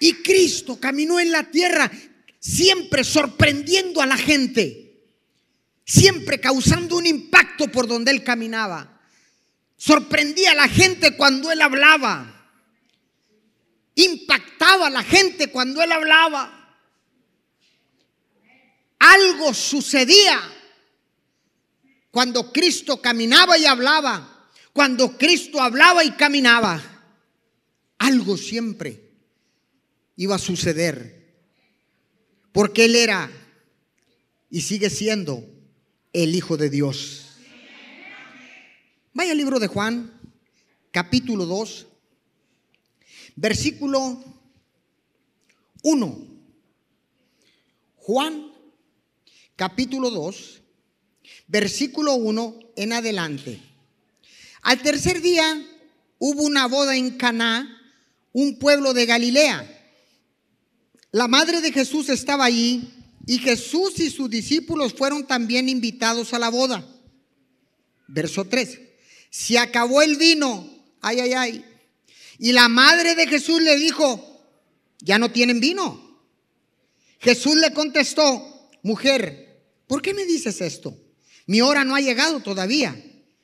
Y 0.00 0.14
Cristo 0.22 0.78
caminó 0.78 1.20
en 1.20 1.32
la 1.32 1.44
tierra 1.44 1.90
siempre 2.38 3.04
sorprendiendo 3.04 4.02
a 4.02 4.06
la 4.06 4.16
gente, 4.16 5.00
siempre 5.84 6.40
causando 6.40 6.96
un 6.96 7.06
impacto 7.06 7.68
por 7.68 7.86
donde 7.86 8.10
él 8.10 8.22
caminaba. 8.22 9.00
Sorprendía 9.76 10.52
a 10.52 10.56
la 10.56 10.68
gente 10.68 11.16
cuando 11.16 11.50
él 11.50 11.60
hablaba. 11.62 12.30
Impactaba 13.94 14.88
a 14.88 14.90
la 14.90 15.02
gente 15.02 15.48
cuando 15.48 15.82
él 15.82 15.92
hablaba 15.92 16.63
algo 19.04 19.52
sucedía 19.52 20.40
cuando 22.10 22.50
Cristo 22.52 23.02
caminaba 23.02 23.58
y 23.58 23.66
hablaba, 23.66 24.48
cuando 24.72 25.18
Cristo 25.18 25.60
hablaba 25.60 26.02
y 26.04 26.12
caminaba. 26.12 26.82
Algo 27.98 28.36
siempre 28.36 29.10
iba 30.16 30.36
a 30.36 30.38
suceder, 30.38 31.34
porque 32.52 32.86
Él 32.86 32.96
era 32.96 33.30
y 34.48 34.62
sigue 34.62 34.88
siendo 34.88 35.44
el 36.12 36.34
Hijo 36.34 36.56
de 36.56 36.70
Dios. 36.70 37.26
Vaya 39.12 39.32
al 39.32 39.38
libro 39.38 39.60
de 39.60 39.66
Juan, 39.66 40.18
capítulo 40.90 41.44
2, 41.44 41.86
versículo 43.36 44.24
1. 45.82 46.26
Juan 47.96 48.53
capítulo 49.56 50.10
2, 50.10 50.62
versículo 51.46 52.14
1 52.14 52.58
en 52.76 52.92
adelante. 52.92 53.60
Al 54.62 54.80
tercer 54.82 55.20
día 55.20 55.62
hubo 56.18 56.42
una 56.42 56.66
boda 56.66 56.96
en 56.96 57.16
Caná, 57.16 57.80
un 58.32 58.58
pueblo 58.58 58.94
de 58.94 59.06
Galilea. 59.06 59.70
La 61.12 61.28
madre 61.28 61.60
de 61.60 61.70
Jesús 61.70 62.08
estaba 62.08 62.44
allí 62.44 62.90
y 63.26 63.38
Jesús 63.38 64.00
y 64.00 64.10
sus 64.10 64.28
discípulos 64.28 64.94
fueron 64.94 65.26
también 65.26 65.68
invitados 65.68 66.34
a 66.34 66.38
la 66.38 66.48
boda. 66.48 66.84
Verso 68.08 68.44
3. 68.44 68.80
Se 69.30 69.58
acabó 69.58 70.02
el 70.02 70.16
vino. 70.16 70.68
Ay, 71.00 71.20
ay, 71.20 71.32
ay. 71.32 71.64
Y 72.38 72.52
la 72.52 72.68
madre 72.68 73.14
de 73.14 73.26
Jesús 73.26 73.62
le 73.62 73.76
dijo, 73.76 74.42
ya 75.00 75.18
no 75.18 75.30
tienen 75.30 75.60
vino. 75.60 76.00
Jesús 77.20 77.56
le 77.56 77.72
contestó, 77.72 78.70
mujer, 78.82 79.43
¿por 79.86 80.02
qué 80.02 80.14
me 80.14 80.24
dices 80.24 80.60
esto? 80.60 80.96
Mi 81.46 81.60
hora 81.60 81.84
no 81.84 81.94
ha 81.94 82.00
llegado 82.00 82.40
todavía. 82.40 83.00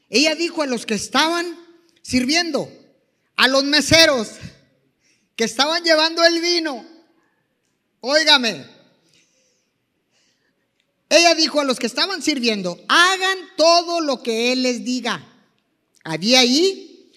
Ella 0.09 0.35
dijo 0.35 0.63
a 0.63 0.67
los 0.67 0.87
que 0.87 0.95
estaban 0.95 1.59
sirviendo, 2.03 2.71
a 3.37 3.49
los 3.49 3.65
meseros 3.65 4.29
que 5.37 5.45
estaban 5.45 5.83
llevando 5.85 6.25
el 6.25 6.41
vino, 6.41 6.85
óigame, 8.01 8.67
ella 11.11 11.35
dijo 11.35 11.61
a 11.61 11.65
los 11.65 11.79
que 11.79 11.87
estaban 11.87 12.23
sirviendo, 12.23 12.81
hagan 12.89 13.39
todo 13.57 14.01
lo 14.01 14.23
que 14.23 14.53
Él 14.53 14.63
les 14.63 14.85
diga. 14.85 15.27
Había 16.05 16.39
ahí 16.41 17.13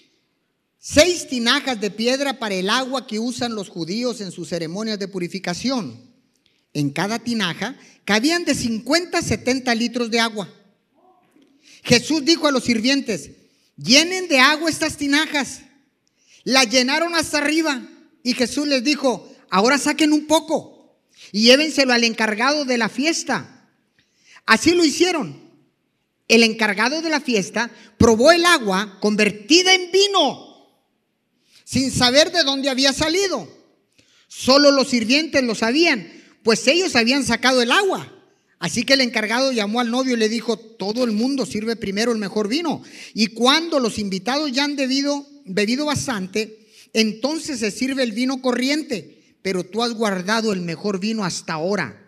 seis 0.79 1.27
tinajas 1.27 1.79
de 1.79 1.91
piedra 1.91 2.39
para 2.39 2.55
el 2.55 2.71
agua 2.71 3.05
que 3.05 3.19
usan 3.19 3.53
los 3.53 3.69
judíos 3.69 4.19
en 4.19 4.31
sus 4.31 4.49
ceremonias 4.49 4.97
de 4.97 5.07
purificación. 5.07 6.12
En 6.73 6.89
cada 6.89 7.19
tinaja 7.19 7.75
cabían 8.05 8.45
de 8.45 8.55
50 8.55 9.17
a 9.17 9.21
70 9.21 9.75
litros 9.75 10.09
de 10.09 10.19
agua. 10.19 10.49
Jesús 11.83 12.23
dijo 12.25 12.47
a 12.47 12.51
los 12.51 12.63
sirvientes, 12.63 13.31
llenen 13.77 14.27
de 14.27 14.39
agua 14.39 14.69
estas 14.69 14.97
tinajas. 14.97 15.61
La 16.43 16.63
llenaron 16.63 17.15
hasta 17.15 17.37
arriba 17.37 17.81
y 18.23 18.33
Jesús 18.33 18.67
les 18.67 18.83
dijo, 18.83 19.33
ahora 19.49 19.77
saquen 19.77 20.13
un 20.13 20.27
poco 20.27 20.97
y 21.31 21.43
llévenselo 21.43 21.93
al 21.93 22.03
encargado 22.03 22.65
de 22.65 22.77
la 22.77 22.89
fiesta. 22.89 23.69
Así 24.45 24.73
lo 24.73 24.83
hicieron. 24.83 25.41
El 26.27 26.43
encargado 26.43 27.01
de 27.01 27.09
la 27.09 27.21
fiesta 27.21 27.69
probó 27.97 28.31
el 28.31 28.45
agua 28.45 28.97
convertida 28.99 29.73
en 29.73 29.91
vino 29.91 30.53
sin 31.73 31.91
saber 31.91 32.31
de 32.31 32.43
dónde 32.43 32.69
había 32.69 32.93
salido. 32.93 33.47
Solo 34.27 34.71
los 34.71 34.89
sirvientes 34.89 35.43
lo 35.43 35.55
sabían, 35.55 36.22
pues 36.43 36.67
ellos 36.67 36.95
habían 36.95 37.25
sacado 37.25 37.61
el 37.61 37.71
agua. 37.71 38.11
Así 38.59 38.83
que 38.83 38.93
el 38.93 39.01
encargado 39.01 39.51
llamó 39.51 39.81
al 39.81 39.91
novio 39.91 40.13
y 40.13 40.17
le 40.17 40.29
dijo, 40.29 40.57
todo 40.57 41.03
el 41.03 41.11
mundo 41.11 41.45
sirve 41.45 41.75
primero 41.75 42.11
el 42.11 42.17
mejor 42.17 42.47
vino. 42.47 42.81
Y 43.13 43.27
cuando 43.27 43.79
los 43.79 43.99
invitados 43.99 44.51
ya 44.51 44.63
han 44.63 44.75
bebido 44.75 45.85
bastante, 45.85 46.65
entonces 46.93 47.59
se 47.59 47.71
sirve 47.71 48.03
el 48.03 48.13
vino 48.13 48.41
corriente. 48.41 49.37
Pero 49.41 49.65
tú 49.65 49.83
has 49.83 49.93
guardado 49.93 50.53
el 50.53 50.61
mejor 50.61 50.99
vino 51.01 51.25
hasta 51.25 51.53
ahora. 51.53 51.99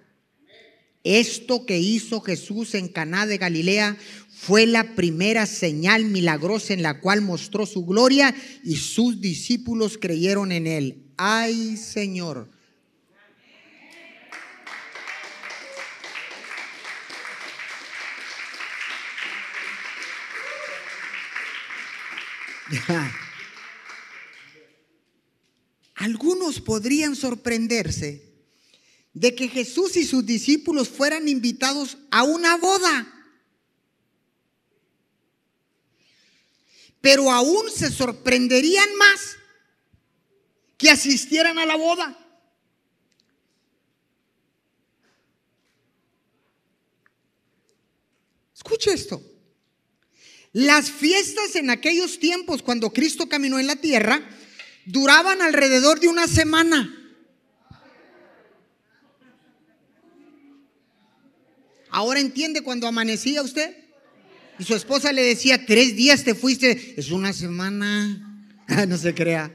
Esto 1.04 1.66
que 1.66 1.78
hizo 1.78 2.22
Jesús 2.22 2.74
en 2.74 2.88
Caná 2.88 3.28
de 3.28 3.38
Galilea 3.38 3.98
fue 4.32 4.66
la 4.66 4.96
primera 4.96 5.46
señal 5.46 6.06
milagrosa 6.06 6.74
en 6.74 6.82
la 6.82 7.02
cual 7.02 7.22
mostró 7.22 7.66
su 7.66 7.86
gloria 7.86 8.34
y 8.64 8.78
sus 8.78 9.20
discípulos 9.20 9.98
creyeron 10.00 10.52
en 10.52 10.68
él. 10.68 11.04
Ay, 11.18 11.78
Señor, 11.78 12.50
Algunos 25.96 26.60
podrían 26.60 27.16
sorprenderse 27.16 28.26
de 29.14 29.34
que 29.34 29.48
Jesús 29.48 29.96
y 29.96 30.04
sus 30.04 30.26
discípulos 30.26 30.90
fueran 30.90 31.30
invitados 31.30 31.98
a 32.12 32.24
una 32.24 32.58
boda. 32.58 33.12
Pero 37.00 37.32
aún 37.32 37.70
se 37.72 37.92
sorprenderían 37.92 38.94
más 38.96 39.38
que 40.78 40.90
asistieran 40.90 41.60
a 41.60 41.66
la 41.66 41.78
boda. 41.78 42.18
Escuche 48.54 48.92
esto. 48.92 49.35
Las 50.56 50.90
fiestas 50.90 51.58
en 51.58 51.70
aquellos 51.70 52.18
tiempos, 52.18 52.62
cuando 52.62 52.94
Cristo 52.94 53.28
caminó 53.28 53.60
en 53.60 53.68
la 53.68 53.76
tierra, 53.76 54.22
duraban 54.86 55.42
alrededor 55.42 56.00
de 56.00 56.08
una 56.08 56.30
semana. 56.30 56.96
Ahora 61.90 62.22
entiende 62.22 62.62
cuando 62.62 62.88
amanecía 62.88 63.42
usted. 63.42 63.76
Y 64.58 64.64
su 64.64 64.76
esposa 64.76 65.12
le 65.12 65.24
decía, 65.24 65.66
tres 65.66 65.94
días 65.98 66.24
te 66.24 66.36
fuiste. 66.36 66.94
Es 66.96 67.12
una 67.12 67.34
semana. 67.34 68.48
no 68.88 68.98
se 68.98 69.14
crea. 69.14 69.54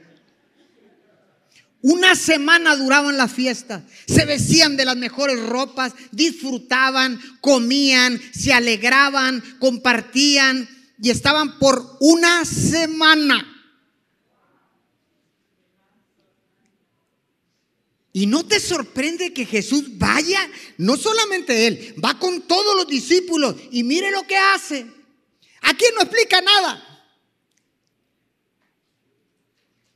Una 1.81 2.15
semana 2.15 2.77
duraban 2.77 3.17
las 3.17 3.33
fiestas. 3.33 3.85
Se 4.07 4.27
vestían 4.27 4.77
de 4.77 4.85
las 4.85 4.99
mejores 4.99 5.41
ropas, 5.41 5.95
disfrutaban, 6.13 7.19
comían, 7.41 8.21
se 8.35 8.53
alegraban, 8.53 9.43
compartían 9.59 10.69
y 11.03 11.11
estaban 11.11 11.59
por 11.59 11.97
una 12.01 12.45
semana. 12.45 13.47
Y 18.13 18.27
no 18.27 18.45
te 18.45 18.61
sorprende 18.61 19.33
que 19.33 19.47
Jesús 19.47 19.99
vaya, 19.99 20.41
no 20.77 20.97
solamente 20.97 21.67
él, 21.67 21.95
va 22.05 22.19
con 22.19 22.43
todos 22.43 22.77
los 22.77 22.87
discípulos 22.87 23.55
y 23.71 23.85
mire 23.85 24.11
lo 24.11 24.27
que 24.27 24.37
hace. 24.37 24.87
Aquí 25.63 25.85
no 25.95 26.03
explica 26.03 26.41
nada 26.41 26.87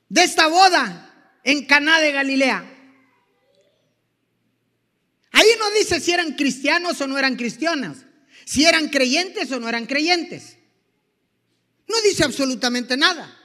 de 0.08 0.22
esta 0.22 0.46
boda 0.46 1.40
en 1.42 1.66
Caná 1.66 2.00
de 2.00 2.12
Galilea. 2.12 2.70
Ahí 5.32 5.48
no 5.58 5.70
dice 5.72 6.00
si 6.00 6.12
eran 6.12 6.36
cristianos 6.36 7.00
o 7.00 7.08
no 7.08 7.18
eran 7.18 7.34
cristianas, 7.34 7.98
si 8.44 8.64
eran 8.64 8.88
creyentes 8.88 9.50
o 9.50 9.58
no 9.58 9.68
eran 9.68 9.86
creyentes. 9.86 10.53
No 11.88 12.00
dice 12.02 12.24
absolutamente 12.24 12.96
nada, 12.96 13.36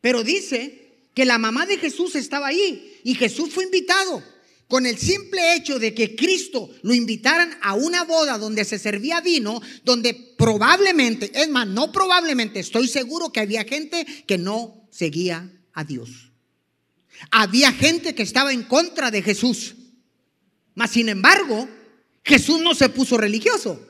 pero 0.00 0.22
dice 0.22 1.08
que 1.14 1.24
la 1.24 1.38
mamá 1.38 1.66
de 1.66 1.78
Jesús 1.78 2.14
estaba 2.14 2.48
ahí 2.48 3.00
y 3.02 3.14
Jesús 3.14 3.52
fue 3.52 3.64
invitado. 3.64 4.22
Con 4.68 4.84
el 4.84 4.98
simple 4.98 5.54
hecho 5.54 5.78
de 5.78 5.94
que 5.94 6.16
Cristo 6.16 6.68
lo 6.82 6.92
invitaran 6.92 7.56
a 7.62 7.74
una 7.74 8.02
boda 8.02 8.36
donde 8.36 8.64
se 8.64 8.80
servía 8.80 9.20
vino, 9.20 9.62
donde 9.84 10.34
probablemente, 10.36 11.30
es 11.32 11.48
más, 11.48 11.68
no 11.68 11.92
probablemente, 11.92 12.58
estoy 12.58 12.88
seguro 12.88 13.32
que 13.32 13.40
había 13.40 13.62
gente 13.64 14.04
que 14.26 14.38
no 14.38 14.88
seguía 14.90 15.48
a 15.72 15.84
Dios. 15.84 16.32
Había 17.30 17.72
gente 17.72 18.16
que 18.16 18.24
estaba 18.24 18.52
en 18.52 18.64
contra 18.64 19.12
de 19.12 19.22
Jesús. 19.22 19.76
Mas, 20.74 20.90
sin 20.90 21.08
embargo, 21.08 21.68
Jesús 22.24 22.60
no 22.60 22.74
se 22.74 22.88
puso 22.88 23.16
religioso 23.16 23.80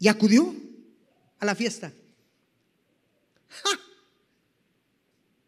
y 0.00 0.08
acudió 0.08 0.54
a 1.38 1.46
la 1.46 1.54
fiesta. 1.54 1.92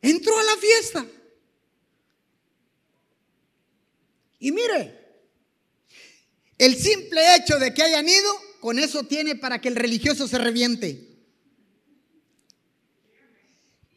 Entró 0.03 0.39
a 0.39 0.43
la 0.43 0.57
fiesta. 0.57 1.07
Y 4.39 4.53
mire, 4.53 5.05
el 6.59 6.77
simple 6.77 7.37
hecho 7.37 7.59
de 7.59 7.73
que 7.73 7.83
hayan 7.83 8.09
ido, 8.09 8.41
con 8.61 8.79
eso 8.79 9.05
tiene 9.05 9.37
para 9.37 9.61
que 9.61 9.69
el 9.69 9.77
religioso 9.77 10.29
se 10.29 10.39
reviente. 10.39 11.15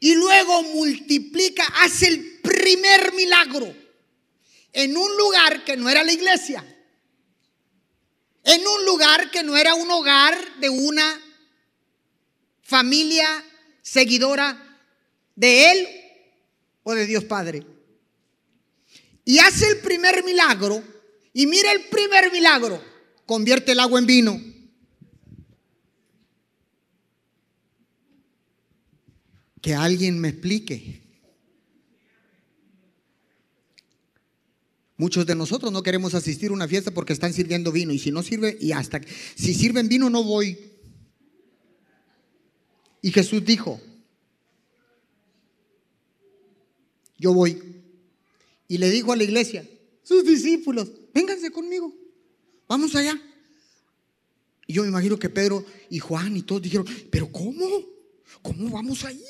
Y 0.00 0.14
luego 0.14 0.62
multiplica, 0.62 1.64
hace 1.82 2.08
el 2.08 2.40
primer 2.40 3.12
milagro 3.14 3.74
en 4.72 4.96
un 4.96 5.16
lugar 5.16 5.64
que 5.64 5.76
no 5.76 5.88
era 5.88 6.02
la 6.04 6.12
iglesia, 6.12 6.64
en 8.44 8.66
un 8.66 8.84
lugar 8.86 9.30
que 9.30 9.42
no 9.42 9.56
era 9.56 9.74
un 9.74 9.90
hogar 9.90 10.58
de 10.60 10.70
una 10.70 11.20
familia 12.62 13.44
seguidora 13.88 14.80
de 15.34 15.72
Él 15.72 15.88
o 16.82 16.94
de 16.94 17.06
Dios 17.06 17.24
Padre. 17.24 17.64
Y 19.24 19.38
hace 19.38 19.68
el 19.68 19.78
primer 19.78 20.24
milagro, 20.24 20.82
y 21.32 21.46
mira 21.46 21.72
el 21.72 21.84
primer 21.88 22.32
milagro, 22.32 22.82
convierte 23.26 23.72
el 23.72 23.80
agua 23.80 23.98
en 23.98 24.06
vino. 24.06 24.42
Que 29.60 29.74
alguien 29.74 30.18
me 30.18 30.28
explique. 30.28 31.02
Muchos 34.96 35.26
de 35.26 35.34
nosotros 35.34 35.70
no 35.70 35.82
queremos 35.82 36.14
asistir 36.14 36.50
a 36.50 36.54
una 36.54 36.66
fiesta 36.66 36.90
porque 36.90 37.12
están 37.12 37.32
sirviendo 37.32 37.70
vino 37.70 37.92
y 37.92 37.98
si 37.98 38.10
no 38.10 38.22
sirve 38.22 38.56
y 38.60 38.72
hasta 38.72 39.00
si 39.36 39.54
sirven 39.54 39.88
vino 39.88 40.10
no 40.10 40.24
voy. 40.24 40.58
Y 43.00 43.10
Jesús 43.12 43.44
dijo, 43.44 43.80
yo 47.18 47.32
voy. 47.32 47.62
Y 48.66 48.78
le 48.78 48.90
dijo 48.90 49.12
a 49.12 49.16
la 49.16 49.24
iglesia, 49.24 49.68
sus 50.02 50.24
discípulos, 50.24 50.90
vénganse 51.14 51.50
conmigo, 51.50 51.94
vamos 52.66 52.94
allá. 52.94 53.20
Y 54.66 54.74
yo 54.74 54.82
me 54.82 54.88
imagino 54.88 55.18
que 55.18 55.30
Pedro 55.30 55.64
y 55.88 55.98
Juan 55.98 56.36
y 56.36 56.42
todos 56.42 56.62
dijeron, 56.62 56.86
pero 57.10 57.30
¿cómo? 57.32 57.66
¿Cómo 58.42 58.70
vamos 58.70 59.04
a 59.04 59.12
ir? 59.12 59.22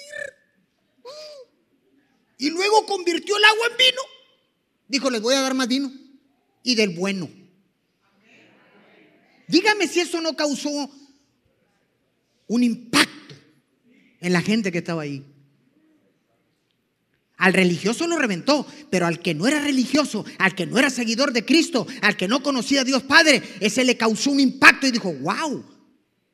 Y 2.38 2.50
luego 2.50 2.86
convirtió 2.86 3.36
el 3.36 3.44
agua 3.44 3.66
en 3.70 3.76
vino. 3.76 4.02
Dijo, 4.86 5.10
les 5.10 5.20
voy 5.20 5.34
a 5.34 5.40
dar 5.42 5.54
más 5.54 5.68
vino. 5.68 5.92
Y 6.62 6.74
del 6.74 6.90
bueno. 6.90 7.28
Dígame 9.48 9.88
si 9.88 10.00
eso 10.00 10.20
no 10.20 10.36
causó 10.36 10.90
un 12.46 12.62
impacto 12.62 13.07
en 14.20 14.32
la 14.32 14.40
gente 14.40 14.72
que 14.72 14.78
estaba 14.78 15.02
ahí. 15.02 15.24
Al 17.38 17.52
religioso 17.52 18.06
lo 18.08 18.18
reventó, 18.18 18.66
pero 18.90 19.06
al 19.06 19.20
que 19.20 19.32
no 19.32 19.46
era 19.46 19.60
religioso, 19.60 20.24
al 20.38 20.56
que 20.56 20.66
no 20.66 20.76
era 20.76 20.90
seguidor 20.90 21.32
de 21.32 21.44
Cristo, 21.44 21.86
al 22.02 22.16
que 22.16 22.26
no 22.26 22.42
conocía 22.42 22.80
a 22.80 22.84
Dios 22.84 23.04
Padre, 23.04 23.42
ese 23.60 23.84
le 23.84 23.96
causó 23.96 24.32
un 24.32 24.40
impacto 24.40 24.88
y 24.88 24.90
dijo, 24.90 25.12
wow, 25.12 25.64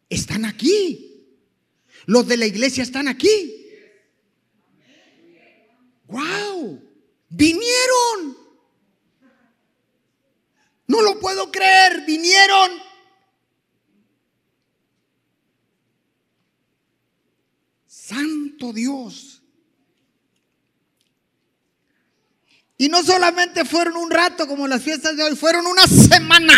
están 0.08 0.46
aquí. 0.46 1.10
Los 2.06 2.26
de 2.26 2.38
la 2.38 2.46
iglesia 2.46 2.82
están 2.82 3.08
aquí. 3.08 3.66
Wow, 6.06 6.82
vinieron. 7.28 8.38
No 10.86 11.02
lo 11.02 11.18
puedo 11.18 11.50
creer, 11.50 12.04
vinieron. 12.06 12.70
Dios. 18.72 19.42
Y 22.76 22.88
no 22.88 23.02
solamente 23.02 23.64
fueron 23.64 23.96
un 23.96 24.10
rato 24.10 24.46
como 24.46 24.66
las 24.66 24.82
fiestas 24.82 25.16
de 25.16 25.22
hoy, 25.22 25.36
fueron 25.36 25.66
una 25.66 25.86
semana. 25.86 26.54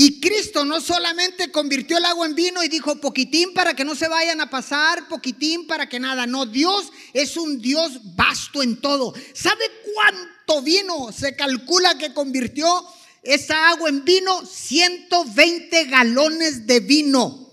Y 0.00 0.20
Cristo 0.20 0.64
no 0.64 0.80
solamente 0.80 1.50
convirtió 1.50 1.98
el 1.98 2.04
agua 2.04 2.26
en 2.26 2.36
vino 2.36 2.62
y 2.62 2.68
dijo 2.68 3.00
poquitín 3.00 3.52
para 3.52 3.74
que 3.74 3.84
no 3.84 3.96
se 3.96 4.06
vayan 4.06 4.40
a 4.40 4.48
pasar, 4.48 5.08
poquitín 5.08 5.66
para 5.66 5.88
que 5.88 5.98
nada. 5.98 6.24
No, 6.24 6.46
Dios 6.46 6.92
es 7.12 7.36
un 7.36 7.60
Dios 7.60 8.14
vasto 8.14 8.62
en 8.62 8.80
todo. 8.80 9.12
¿Sabe 9.34 9.64
cuánto 9.92 10.62
vino 10.62 11.10
se 11.10 11.34
calcula 11.34 11.98
que 11.98 12.14
convirtió 12.14 12.86
esa 13.22 13.70
agua 13.70 13.88
en 13.88 14.04
vino? 14.04 14.44
120 14.44 15.84
galones 15.84 16.66
de 16.66 16.80
vino. 16.80 17.48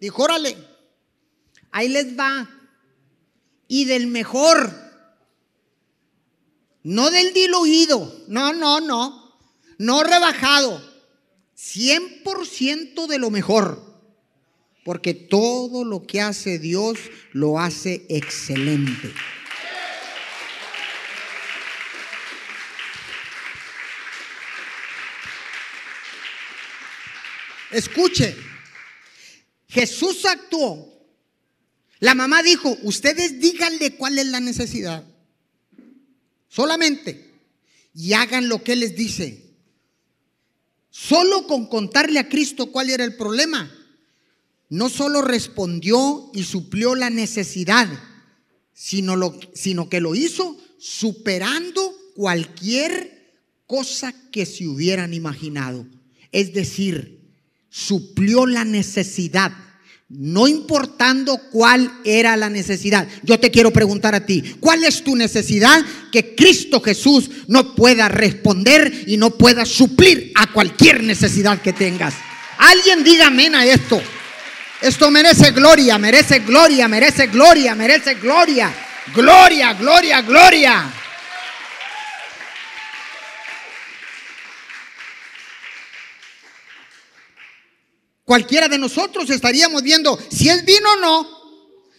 Dijo, 0.00 0.22
órale, 0.22 0.56
ahí 1.70 1.88
les 1.88 2.18
va. 2.18 2.50
Y 3.68 3.84
del 3.84 4.06
mejor, 4.06 4.72
no 6.82 7.10
del 7.10 7.32
diluido, 7.32 8.24
no, 8.28 8.52
no, 8.52 8.80
no 8.80 9.26
no 9.78 10.02
rebajado, 10.02 10.82
100% 11.56 13.06
de 13.06 13.18
lo 13.18 13.30
mejor. 13.30 13.84
Porque 14.84 15.14
todo 15.14 15.84
lo 15.84 16.06
que 16.06 16.20
hace 16.20 16.58
Dios 16.58 16.98
lo 17.32 17.58
hace 17.58 18.06
excelente. 18.08 19.12
Escuche, 27.70 28.36
Jesús 29.68 30.24
actuó. 30.24 30.92
La 32.00 32.14
mamá 32.14 32.42
dijo, 32.42 32.76
ustedes 32.82 33.40
díganle 33.40 33.96
cuál 33.96 34.18
es 34.18 34.26
la 34.26 34.40
necesidad. 34.40 35.04
Solamente. 36.48 37.34
Y 37.94 38.12
hagan 38.12 38.48
lo 38.48 38.62
que 38.62 38.74
Él 38.74 38.80
les 38.80 38.94
dice. 38.94 39.54
Solo 40.90 41.46
con 41.46 41.66
contarle 41.66 42.18
a 42.18 42.28
Cristo 42.28 42.72
cuál 42.72 42.90
era 42.90 43.04
el 43.04 43.16
problema, 43.16 43.70
no 44.68 44.88
solo 44.88 45.22
respondió 45.22 46.30
y 46.34 46.44
suplió 46.44 46.94
la 46.94 47.10
necesidad, 47.10 47.88
sino, 48.72 49.16
lo, 49.16 49.38
sino 49.54 49.88
que 49.88 50.00
lo 50.00 50.14
hizo 50.14 50.56
superando 50.78 51.94
cualquier 52.14 53.34
cosa 53.66 54.14
que 54.30 54.46
se 54.46 54.66
hubieran 54.66 55.12
imaginado. 55.12 55.86
Es 56.32 56.54
decir, 56.54 57.15
suplió 57.76 58.46
la 58.46 58.64
necesidad 58.64 59.52
no 60.08 60.46
importando 60.46 61.36
cuál 61.50 61.90
era 62.04 62.36
la 62.36 62.48
necesidad. 62.48 63.08
Yo 63.24 63.40
te 63.40 63.50
quiero 63.50 63.72
preguntar 63.72 64.14
a 64.14 64.24
ti, 64.24 64.56
¿cuál 64.60 64.84
es 64.84 65.02
tu 65.02 65.16
necesidad 65.16 65.84
que 66.12 66.36
Cristo 66.36 66.80
Jesús 66.80 67.28
no 67.48 67.74
pueda 67.74 68.08
responder 68.08 69.04
y 69.08 69.16
no 69.16 69.30
pueda 69.30 69.66
suplir 69.66 70.30
a 70.36 70.46
cualquier 70.52 71.02
necesidad 71.02 71.60
que 71.60 71.72
tengas? 71.72 72.14
Alguien 72.58 73.02
diga 73.02 73.26
amén 73.26 73.56
a 73.56 73.66
esto. 73.66 74.00
Esto 74.80 75.10
merece 75.10 75.50
gloria, 75.50 75.98
merece 75.98 76.38
gloria, 76.40 76.86
merece 76.86 77.26
gloria, 77.26 77.74
merece 77.74 78.14
gloria. 78.14 78.72
Gloria, 79.12 79.72
gloria, 79.72 80.20
gloria. 80.22 80.92
Cualquiera 88.26 88.66
de 88.68 88.76
nosotros 88.76 89.30
estaríamos 89.30 89.84
viendo 89.84 90.18
si 90.30 90.48
es 90.48 90.64
vino 90.64 90.92
o 90.94 90.96
no, 90.96 91.28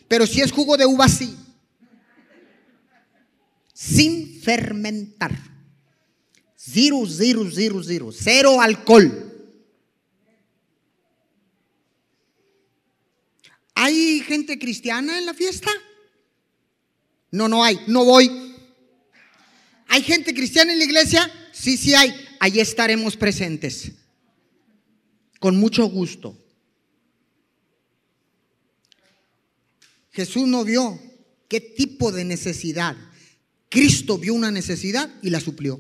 pero 0.10 0.28
si 0.28 0.42
es 0.42 0.52
jugo 0.52 0.76
de 0.76 0.86
uva 0.86 1.08
sí. 1.08 1.34
Sin 3.74 4.42
fermentar. 4.42 5.32
Zero, 6.58 7.06
zero, 7.08 7.50
zero, 7.50 7.82
zero. 7.82 8.12
Cero 8.12 8.60
alcohol. 8.60 9.24
¿Hay 13.76 14.20
gente 14.20 14.60
cristiana 14.60 15.18
en 15.18 15.26
la 15.26 15.34
fiesta? 15.34 15.72
No, 17.32 17.48
no 17.48 17.64
hay. 17.64 17.80
No 17.88 18.04
voy. 18.04 18.54
¿Hay 19.88 20.02
gente 20.02 20.34
cristiana 20.34 20.74
en 20.74 20.80
la 20.80 20.86
iglesia? 20.86 21.32
Sí, 21.54 21.78
sí 21.78 21.96
hay. 21.96 22.14
Allí 22.42 22.60
estaremos 22.60 23.16
presentes 23.16 23.94
con 25.40 25.58
mucho 25.58 25.86
gusto. 25.86 26.38
Jesús 30.12 30.48
no 30.48 30.64
vio 30.64 31.00
qué 31.48 31.62
tipo 31.62 32.12
de 32.12 32.26
necesidad. 32.26 32.96
Cristo 33.70 34.18
vio 34.18 34.34
una 34.34 34.52
necesidad 34.52 35.10
y 35.22 35.30
la 35.30 35.40
suplió. 35.40 35.80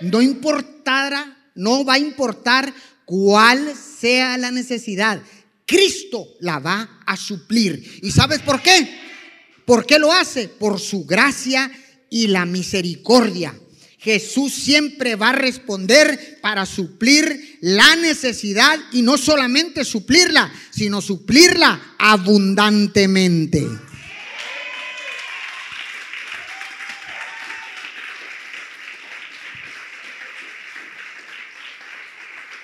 No 0.00 0.20
importara, 0.20 1.50
no 1.54 1.84
va 1.84 1.94
a 1.94 1.98
importar 1.98 2.72
cuál 3.04 3.74
sea 3.76 4.36
la 4.38 4.50
necesidad. 4.50 5.22
Cristo 5.66 6.26
la 6.40 6.58
va 6.58 7.00
a 7.06 7.16
suplir. 7.16 8.00
¿Y 8.02 8.10
sabes 8.10 8.40
por 8.40 8.62
qué? 8.62 9.00
¿Por 9.64 9.86
qué 9.86 9.98
lo 9.98 10.12
hace? 10.12 10.48
Por 10.48 10.80
su 10.80 11.04
gracia 11.04 11.70
y 12.10 12.28
la 12.28 12.44
misericordia. 12.44 13.58
Jesús 14.02 14.52
siempre 14.52 15.14
va 15.14 15.30
a 15.30 15.32
responder 15.32 16.38
para 16.40 16.66
suplir 16.66 17.58
la 17.60 17.94
necesidad 17.94 18.76
y 18.90 19.02
no 19.02 19.16
solamente 19.16 19.84
suplirla, 19.84 20.52
sino 20.70 21.00
suplirla 21.00 21.94
abundantemente. 21.98 23.64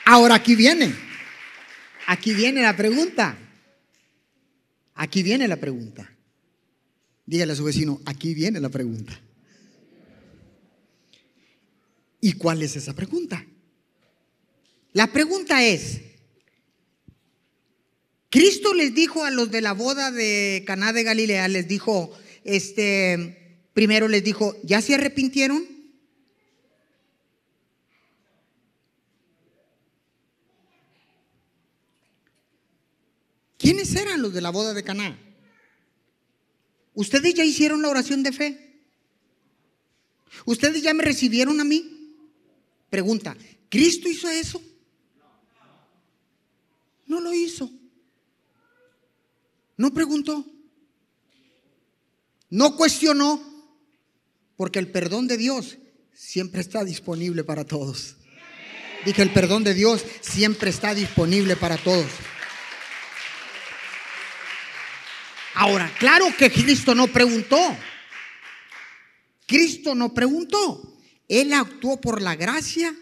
Ahora 0.07 0.35
aquí 0.35 0.57
viene, 0.57 0.93
aquí 2.09 2.35
viene 2.35 2.63
la 2.63 2.77
pregunta. 2.77 3.39
Aquí 4.97 5.23
viene 5.23 5.47
la 5.47 5.57
pregunta. 5.57 6.11
Dígale 7.27 7.53
a 7.53 7.57
su 7.57 7.63
vecino, 7.63 8.01
aquí 8.07 8.35
viene 8.35 8.59
la 8.59 8.71
pregunta. 8.71 9.21
¿Y 12.21 12.33
cuál 12.33 12.63
es 12.63 12.77
esa 12.77 12.95
pregunta? 12.95 13.47
La 14.93 15.13
pregunta 15.13 15.65
es, 15.65 16.01
Cristo 18.31 18.75
les 18.75 18.95
dijo 18.95 19.25
a 19.25 19.31
los 19.31 19.51
de 19.51 19.61
la 19.61 19.73
boda 19.73 20.11
de 20.11 20.65
Caná 20.67 20.93
de 20.93 21.03
Galilea, 21.03 21.49
les 21.49 21.69
dijo, 21.69 22.13
este, 22.45 23.69
primero 23.73 24.09
les 24.09 24.25
dijo, 24.25 24.57
¿ya 24.65 24.81
se 24.83 24.95
arrepintieron? 24.95 25.65
¿Quiénes 33.57 33.95
eran 33.95 34.23
los 34.23 34.33
de 34.33 34.41
la 34.41 34.51
boda 34.51 34.75
de 34.75 34.83
Caná? 34.83 35.19
¿Ustedes 36.95 37.35
ya 37.35 37.45
hicieron 37.45 37.83
la 37.83 37.91
oración 37.91 38.23
de 38.23 38.33
fe? 38.33 38.83
¿Ustedes 40.45 40.83
ya 40.83 40.95
me 40.95 41.05
recibieron 41.05 41.61
a 41.61 41.65
mí? 41.65 41.98
Pregunta, 42.91 43.37
¿Cristo 43.69 44.09
hizo 44.09 44.29
eso? 44.31 44.63
No 47.07 47.21
lo 47.21 47.33
hizo. 47.33 47.71
No 49.77 49.93
preguntó. 49.93 50.45
No 52.51 52.77
cuestionó. 52.77 53.43
Porque 54.57 54.79
el 54.79 54.91
perdón 54.91 55.29
de 55.29 55.37
Dios 55.37 55.79
siempre 56.13 56.61
está 56.61 56.85
disponible 56.85 57.45
para 57.45 57.65
todos. 57.65 58.17
Dije, 59.05 59.23
el 59.23 59.33
perdón 59.33 59.63
de 59.65 59.75
Dios 59.75 60.05
siempre 60.21 60.71
está 60.71 60.95
disponible 60.95 61.55
para 61.57 61.77
todos. 61.77 62.11
Ahora, 65.55 65.93
claro 65.99 66.27
que 66.37 66.51
Cristo 66.51 66.95
no 66.95 67.07
preguntó. 67.07 67.77
Cristo 69.47 69.95
no 69.95 70.13
preguntó. 70.13 70.98
Él 71.29 71.53
actuó 71.53 72.01
por 72.01 72.23
la 72.23 72.37
gracia 72.37 72.97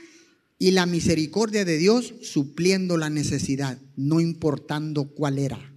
y 0.59 0.73
la 0.73 0.87
misericordia 0.87 1.65
de 1.65 1.79
Dios 1.79 2.15
supliendo 2.23 2.97
la 2.97 3.11
necesidad, 3.11 3.79
no 3.97 4.21
importando 4.21 5.09
cuál 5.09 5.39
era. 5.39 5.73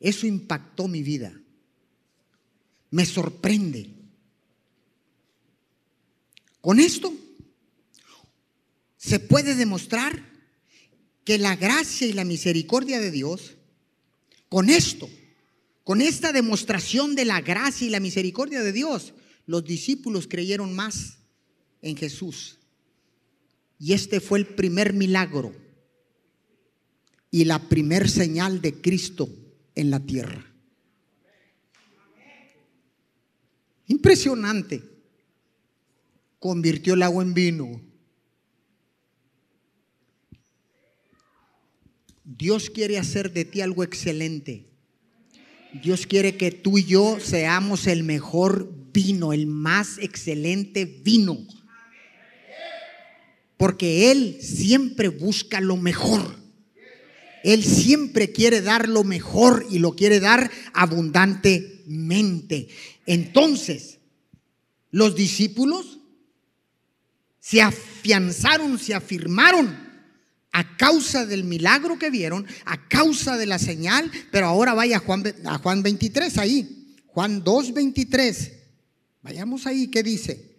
Eso 0.00 0.26
impactó 0.26 0.88
mi 0.88 1.02
vida. 1.02 1.40
Me 2.90 3.06
sorprende. 3.06 3.90
Con 6.60 6.80
esto 6.80 7.14
se 8.96 9.18
puede 9.20 9.54
demostrar 9.54 10.34
que 11.24 11.38
la 11.38 11.56
gracia 11.56 12.06
y 12.06 12.12
la 12.12 12.24
misericordia 12.24 13.00
de 13.00 13.10
Dios 13.10 13.56
con 14.48 14.70
esto, 14.70 15.08
con 15.84 16.00
esta 16.00 16.32
demostración 16.32 17.14
de 17.14 17.26
la 17.26 17.42
gracia 17.42 17.86
y 17.86 17.90
la 17.90 18.00
misericordia 18.00 18.62
de 18.62 18.72
Dios, 18.72 19.12
los 19.46 19.64
discípulos 19.64 20.26
creyeron 20.26 20.74
más 20.74 21.18
en 21.82 21.96
Jesús. 21.96 22.58
Y 23.78 23.92
este 23.92 24.20
fue 24.20 24.38
el 24.38 24.46
primer 24.46 24.94
milagro 24.94 25.54
y 27.30 27.44
la 27.44 27.68
primer 27.68 28.08
señal 28.08 28.62
de 28.62 28.80
Cristo 28.80 29.28
en 29.74 29.90
la 29.90 30.00
tierra. 30.00 30.50
Impresionante. 33.86 34.82
Convirtió 36.38 36.94
el 36.94 37.02
agua 37.02 37.22
en 37.22 37.34
vino. 37.34 37.80
Dios 42.24 42.70
quiere 42.70 42.98
hacer 42.98 43.32
de 43.32 43.44
ti 43.44 43.60
algo 43.60 43.84
excelente. 43.84 44.73
Dios 45.82 46.06
quiere 46.06 46.36
que 46.36 46.52
tú 46.52 46.78
y 46.78 46.84
yo 46.84 47.18
seamos 47.20 47.86
el 47.86 48.04
mejor 48.04 48.72
vino, 48.92 49.32
el 49.32 49.46
más 49.46 49.98
excelente 49.98 50.84
vino. 50.84 51.38
Porque 53.56 54.10
Él 54.12 54.38
siempre 54.40 55.08
busca 55.08 55.60
lo 55.60 55.76
mejor. 55.76 56.36
Él 57.42 57.64
siempre 57.64 58.32
quiere 58.32 58.62
dar 58.62 58.88
lo 58.88 59.04
mejor 59.04 59.66
y 59.68 59.80
lo 59.80 59.96
quiere 59.96 60.20
dar 60.20 60.50
abundantemente. 60.72 62.68
Entonces, 63.04 63.98
los 64.90 65.14
discípulos 65.16 65.98
se 67.40 67.60
afianzaron, 67.60 68.78
se 68.78 68.94
afirmaron 68.94 69.83
a 70.54 70.76
causa 70.76 71.26
del 71.26 71.42
milagro 71.42 71.98
que 71.98 72.10
vieron, 72.10 72.46
a 72.64 72.88
causa 72.88 73.36
de 73.36 73.44
la 73.44 73.58
señal, 73.58 74.08
pero 74.30 74.46
ahora 74.46 74.72
vaya 74.72 74.98
a 74.98 75.00
Juan, 75.00 75.24
a 75.44 75.58
Juan 75.58 75.82
23 75.82 76.38
ahí, 76.38 76.94
Juan 77.08 77.42
2, 77.42 77.74
23. 77.74 78.52
Vayamos 79.22 79.66
ahí, 79.66 79.88
¿qué 79.88 80.04
dice? 80.04 80.54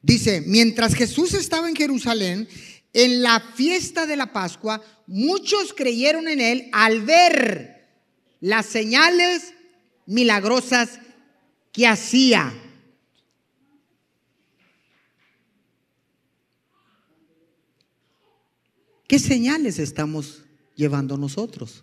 Dice, 0.00 0.40
mientras 0.46 0.94
Jesús 0.94 1.34
estaba 1.34 1.68
en 1.68 1.74
Jerusalén, 1.74 2.48
en 2.92 3.22
la 3.22 3.40
fiesta 3.40 4.06
de 4.06 4.14
la 4.14 4.32
Pascua, 4.32 4.80
muchos 5.08 5.74
creyeron 5.74 6.28
en 6.28 6.40
él 6.40 6.68
al 6.72 7.02
ver 7.02 7.88
las 8.40 8.66
señales 8.66 9.52
milagrosas 10.06 11.00
que 11.72 11.88
hacía. 11.88 12.54
¿Qué 19.08 19.18
señales 19.18 19.78
estamos 19.78 20.42
llevando 20.76 21.16
nosotros? 21.16 21.82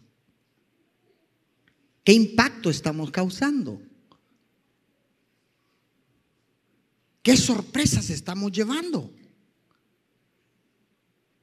¿Qué 2.03 2.13
impacto 2.13 2.69
estamos 2.69 3.09
causando? 3.09 3.81
¿Qué 7.23 7.35
sorpresas 7.35 8.11
estamos 8.11 8.51
llevando? 8.51 9.11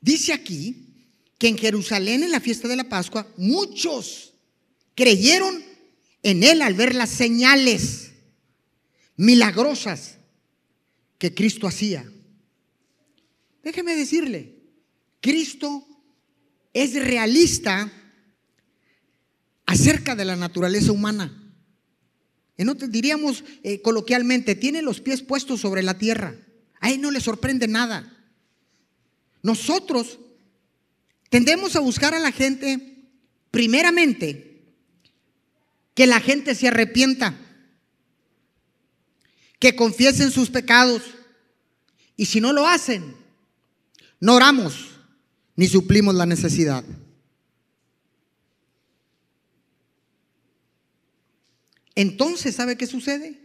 Dice 0.00 0.32
aquí 0.32 0.86
que 1.36 1.48
en 1.48 1.58
Jerusalén 1.58 2.22
en 2.22 2.30
la 2.30 2.38
fiesta 2.38 2.68
de 2.68 2.76
la 2.76 2.88
Pascua 2.88 3.26
muchos 3.36 4.34
creyeron 4.94 5.64
en 6.22 6.44
él 6.44 6.62
al 6.62 6.74
ver 6.74 6.94
las 6.94 7.10
señales 7.10 8.12
milagrosas 9.16 10.18
que 11.18 11.34
Cristo 11.34 11.66
hacía. 11.66 12.08
Déjeme 13.64 13.96
decirle, 13.96 14.51
Cristo 15.22 15.86
es 16.74 16.94
realista 16.94 17.90
acerca 19.64 20.16
de 20.16 20.24
la 20.26 20.36
naturaleza 20.36 20.92
humana. 20.92 21.32
En 22.58 22.68
otro, 22.68 22.88
diríamos 22.88 23.44
eh, 23.62 23.80
coloquialmente, 23.80 24.56
tiene 24.56 24.82
los 24.82 25.00
pies 25.00 25.22
puestos 25.22 25.60
sobre 25.60 25.82
la 25.82 25.96
tierra. 25.96 26.36
A 26.80 26.90
él 26.90 27.00
no 27.00 27.10
le 27.10 27.20
sorprende 27.20 27.68
nada. 27.68 28.12
Nosotros 29.42 30.18
tendemos 31.30 31.76
a 31.76 31.80
buscar 31.80 32.14
a 32.14 32.18
la 32.18 32.32
gente, 32.32 33.06
primeramente, 33.52 34.74
que 35.94 36.08
la 36.08 36.20
gente 36.20 36.56
se 36.56 36.68
arrepienta, 36.68 37.38
que 39.60 39.76
confiesen 39.76 40.32
sus 40.32 40.50
pecados. 40.50 41.02
Y 42.16 42.26
si 42.26 42.40
no 42.40 42.52
lo 42.52 42.66
hacen, 42.66 43.14
no 44.18 44.34
oramos 44.34 44.91
ni 45.62 45.68
suplimos 45.68 46.16
la 46.16 46.26
necesidad. 46.26 46.82
Entonces, 51.94 52.56
¿sabe 52.56 52.76
qué 52.76 52.88
sucede? 52.88 53.38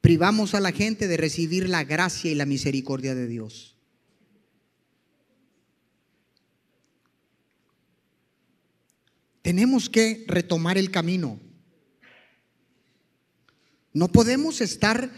Privamos 0.00 0.54
a 0.56 0.60
la 0.60 0.72
gente 0.72 1.06
de 1.06 1.16
recibir 1.16 1.68
la 1.68 1.84
gracia 1.84 2.32
y 2.32 2.34
la 2.34 2.46
misericordia 2.46 3.14
de 3.14 3.28
Dios. 3.28 3.76
tenemos 9.42 9.90
que 9.90 10.24
retomar 10.28 10.78
el 10.78 10.92
camino. 10.92 11.40
No 13.92 14.08
podemos 14.08 14.60
estar 14.60 15.10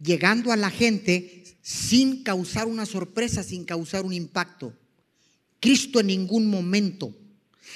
llegando 0.00 0.52
a 0.52 0.56
la 0.56 0.70
gente 0.70 1.44
sin 1.60 2.22
causar 2.22 2.68
una 2.68 2.86
sorpresa, 2.86 3.42
sin 3.42 3.64
causar 3.64 4.04
un 4.04 4.12
impacto. 4.12 4.76
Cristo 5.62 6.00
en 6.00 6.08
ningún 6.08 6.50
momento. 6.50 7.16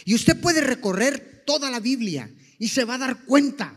Y 0.05 0.15
usted 0.17 0.39
puede 0.41 0.61
recorrer 0.61 1.45
toda 1.47 1.71
la 1.71 1.79
Biblia 1.79 2.29
y 2.59 2.69
se 2.69 2.85
va 2.85 2.97
a 2.97 2.99
dar 2.99 3.25
cuenta. 3.25 3.75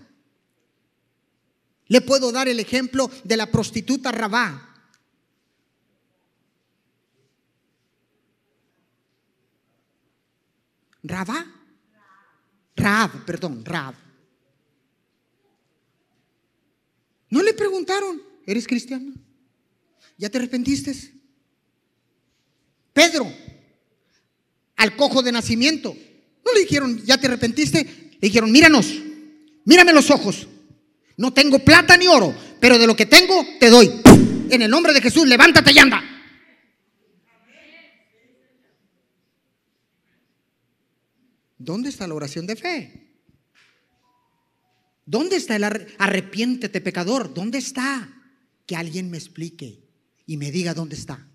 Le 1.87 2.01
puedo 2.01 2.31
dar 2.31 2.47
el 2.47 2.59
ejemplo 2.59 3.09
de 3.23 3.37
la 3.37 3.51
prostituta 3.51 4.11
Rabá. 4.11 4.65
Rabá 11.03 11.59
Raab, 12.75 13.25
perdón, 13.25 13.63
Raab. 13.65 13.93
No 17.29 17.43
le 17.43 17.53
preguntaron, 17.53 18.21
¿eres 18.45 18.65
cristiano? 18.65 19.13
¿Ya 20.17 20.29
te 20.29 20.37
arrepentiste? 20.37 20.95
Pedro, 22.93 23.31
al 24.79 24.95
cojo 24.95 25.21
de 25.21 25.33
nacimiento, 25.33 25.95
no 26.45 26.53
le 26.53 26.61
dijeron, 26.61 27.03
¿ya 27.05 27.17
te 27.17 27.27
arrepentiste? 27.27 27.83
Le 28.13 28.27
dijeron, 28.27 28.49
míranos, 28.49 28.87
mírame 29.65 29.91
los 29.91 30.09
ojos. 30.09 30.47
No 31.17 31.33
tengo 31.33 31.59
plata 31.59 31.97
ni 31.97 32.07
oro, 32.07 32.33
pero 32.61 32.79
de 32.79 32.87
lo 32.87 32.95
que 32.95 33.05
tengo 33.05 33.45
te 33.59 33.69
doy. 33.69 33.91
En 34.49 34.61
el 34.61 34.71
nombre 34.71 34.93
de 34.93 35.01
Jesús, 35.01 35.27
levántate 35.27 35.73
y 35.73 35.79
anda. 35.79 36.01
¿Dónde 41.57 41.89
está 41.89 42.07
la 42.07 42.13
oración 42.13 42.47
de 42.47 42.55
fe? 42.55 43.05
¿Dónde 45.05 45.35
está 45.35 45.57
el 45.57 45.65
arrepiéntete 45.65 46.79
pecador? 46.79 47.33
¿Dónde 47.33 47.57
está? 47.57 48.09
Que 48.65 48.77
alguien 48.77 49.11
me 49.11 49.17
explique 49.17 49.83
y 50.25 50.37
me 50.37 50.51
diga 50.51 50.73
dónde 50.73 50.95
está. 50.95 51.27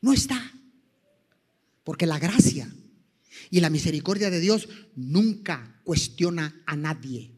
No 0.00 0.12
está. 0.12 0.52
Porque 1.84 2.06
la 2.06 2.18
gracia 2.18 2.68
y 3.50 3.60
la 3.60 3.70
misericordia 3.70 4.30
de 4.30 4.40
Dios 4.40 4.68
nunca 4.96 5.80
cuestiona 5.84 6.62
a 6.66 6.76
nadie. 6.76 7.30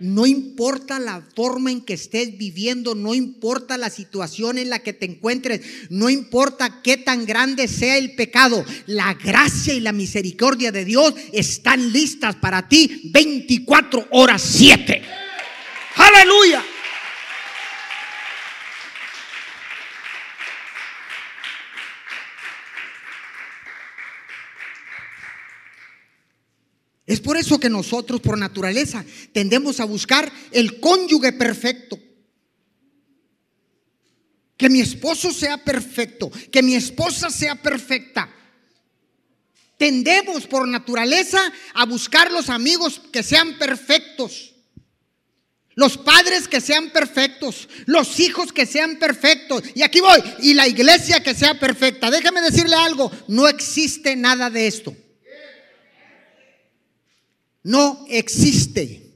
No 0.00 0.26
importa 0.26 1.00
la 1.00 1.26
forma 1.34 1.72
en 1.72 1.80
que 1.80 1.94
estés 1.94 2.38
viviendo, 2.38 2.94
no 2.94 3.14
importa 3.14 3.76
la 3.76 3.90
situación 3.90 4.56
en 4.58 4.70
la 4.70 4.78
que 4.78 4.92
te 4.92 5.06
encuentres, 5.06 5.60
no 5.90 6.08
importa 6.08 6.82
qué 6.82 6.96
tan 6.96 7.26
grande 7.26 7.66
sea 7.66 7.98
el 7.98 8.14
pecado, 8.14 8.64
la 8.86 9.14
gracia 9.14 9.74
y 9.74 9.80
la 9.80 9.90
misericordia 9.90 10.70
de 10.70 10.84
Dios 10.84 11.14
están 11.32 11.92
listas 11.92 12.36
para 12.36 12.68
ti 12.68 13.10
24 13.12 14.06
horas 14.12 14.40
7. 14.42 15.02
Aleluya. 15.96 16.64
Es 27.08 27.20
por 27.20 27.38
eso 27.38 27.58
que 27.58 27.70
nosotros, 27.70 28.20
por 28.20 28.36
naturaleza, 28.36 29.02
tendemos 29.32 29.80
a 29.80 29.86
buscar 29.86 30.30
el 30.52 30.78
cónyuge 30.78 31.32
perfecto. 31.32 31.98
Que 34.58 34.68
mi 34.68 34.80
esposo 34.80 35.32
sea 35.32 35.56
perfecto, 35.56 36.30
que 36.52 36.62
mi 36.62 36.74
esposa 36.74 37.30
sea 37.30 37.54
perfecta. 37.54 38.28
Tendemos 39.78 40.46
por 40.46 40.68
naturaleza 40.68 41.40
a 41.72 41.86
buscar 41.86 42.30
los 42.30 42.50
amigos 42.50 43.00
que 43.10 43.22
sean 43.22 43.56
perfectos. 43.56 44.54
Los 45.76 45.96
padres 45.96 46.46
que 46.46 46.60
sean 46.60 46.90
perfectos, 46.90 47.70
los 47.86 48.20
hijos 48.20 48.52
que 48.52 48.66
sean 48.66 48.98
perfectos. 48.98 49.62
Y 49.74 49.82
aquí 49.82 50.00
voy, 50.00 50.22
y 50.42 50.52
la 50.52 50.68
iglesia 50.68 51.22
que 51.22 51.34
sea 51.34 51.58
perfecta. 51.58 52.10
Déjame 52.10 52.42
decirle 52.42 52.76
algo, 52.76 53.10
no 53.28 53.48
existe 53.48 54.14
nada 54.14 54.50
de 54.50 54.66
esto. 54.66 54.94
No 57.68 58.06
existe. 58.08 59.12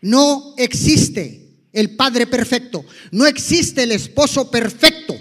No 0.00 0.54
existe 0.56 1.58
el 1.72 1.96
Padre 1.96 2.28
perfecto. 2.28 2.84
No 3.10 3.26
existe 3.26 3.82
el 3.82 3.90
esposo 3.90 4.48
perfecto. 4.48 5.20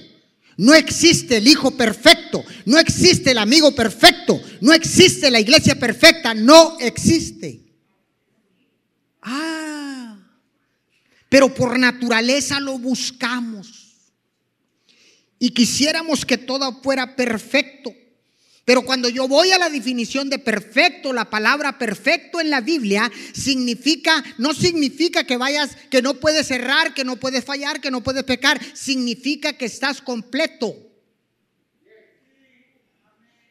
No 0.55 0.75
existe 0.75 1.37
el 1.37 1.47
hijo 1.47 1.71
perfecto. 1.71 2.45
No 2.65 2.77
existe 2.77 3.31
el 3.31 3.39
amigo 3.39 3.73
perfecto. 3.73 4.39
No 4.61 4.71
existe 4.71 5.31
la 5.31 5.39
iglesia 5.39 5.79
perfecta. 5.79 6.35
No 6.35 6.77
existe. 6.79 7.59
Ah, 9.23 10.19
pero 11.27 11.51
por 11.51 11.79
naturaleza 11.79 12.59
lo 12.59 12.77
buscamos. 12.77 13.95
Y 15.39 15.49
quisiéramos 15.49 16.23
que 16.23 16.37
todo 16.37 16.83
fuera 16.83 17.15
perfecto. 17.15 17.91
Pero 18.71 18.85
cuando 18.85 19.09
yo 19.09 19.27
voy 19.27 19.51
a 19.51 19.57
la 19.57 19.69
definición 19.69 20.29
de 20.29 20.39
perfecto, 20.39 21.11
la 21.11 21.29
palabra 21.29 21.77
perfecto 21.77 22.39
en 22.39 22.49
la 22.49 22.61
Biblia 22.61 23.11
significa, 23.33 24.23
no 24.37 24.53
significa 24.53 25.25
que 25.25 25.35
vayas, 25.35 25.75
que 25.89 26.01
no 26.01 26.21
puedes 26.21 26.49
errar, 26.51 26.93
que 26.93 27.03
no 27.03 27.17
puedes 27.17 27.43
fallar, 27.43 27.81
que 27.81 27.91
no 27.91 28.01
puedes 28.01 28.23
pecar, 28.23 28.61
significa 28.73 29.57
que 29.57 29.65
estás 29.65 30.01
completo. 30.01 30.73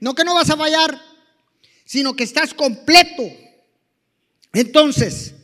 No 0.00 0.14
que 0.14 0.24
no 0.24 0.32
vas 0.32 0.48
a 0.48 0.56
fallar, 0.56 0.98
sino 1.84 2.16
que 2.16 2.24
estás 2.24 2.54
completo. 2.54 3.24
Entonces, 4.54 5.34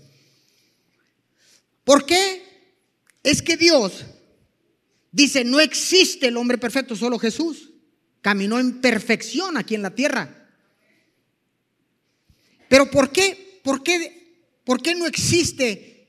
¿por 1.84 2.06
qué? 2.06 2.42
Es 3.22 3.42
que 3.42 3.58
Dios 3.58 4.06
dice, 5.12 5.44
no 5.44 5.60
existe 5.60 6.28
el 6.28 6.38
hombre 6.38 6.56
perfecto, 6.56 6.96
solo 6.96 7.18
Jesús 7.18 7.72
caminó 8.26 8.58
en 8.58 8.80
perfección 8.80 9.56
aquí 9.56 9.76
en 9.76 9.82
la 9.82 9.94
tierra. 9.94 10.48
Pero 12.68 12.90
¿por 12.90 13.12
qué? 13.12 13.60
¿Por 13.62 13.84
qué, 13.84 14.42
por 14.64 14.82
qué 14.82 14.96
no 14.96 15.06
existe 15.06 16.08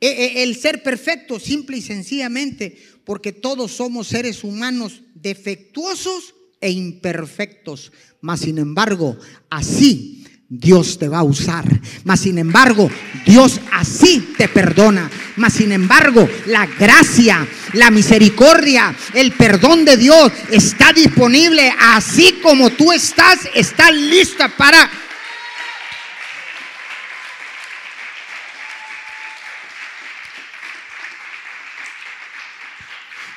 eh, 0.00 0.06
eh, 0.06 0.44
el 0.44 0.54
ser 0.54 0.84
perfecto? 0.84 1.40
Simple 1.40 1.78
y 1.78 1.82
sencillamente 1.82 2.80
porque 3.04 3.32
todos 3.32 3.72
somos 3.72 4.06
seres 4.06 4.44
humanos 4.44 5.02
defectuosos 5.16 6.36
e 6.60 6.70
imperfectos. 6.70 7.90
Mas 8.20 8.42
sin 8.42 8.58
embargo, 8.58 9.18
así 9.50 10.15
Dios 10.48 10.98
te 10.98 11.08
va 11.08 11.18
a 11.18 11.24
usar. 11.24 11.64
Mas 12.04 12.20
sin 12.20 12.38
embargo, 12.38 12.90
Dios 13.24 13.60
así 13.72 14.34
te 14.38 14.48
perdona. 14.48 15.10
Mas 15.36 15.54
sin 15.54 15.72
embargo, 15.72 16.28
la 16.46 16.66
gracia, 16.66 17.46
la 17.72 17.90
misericordia, 17.90 18.94
el 19.14 19.32
perdón 19.32 19.84
de 19.84 19.96
Dios 19.96 20.32
está 20.50 20.92
disponible 20.92 21.72
así 21.78 22.40
como 22.42 22.70
tú 22.70 22.92
estás, 22.92 23.40
está 23.54 23.90
lista 23.90 24.48
para 24.48 24.90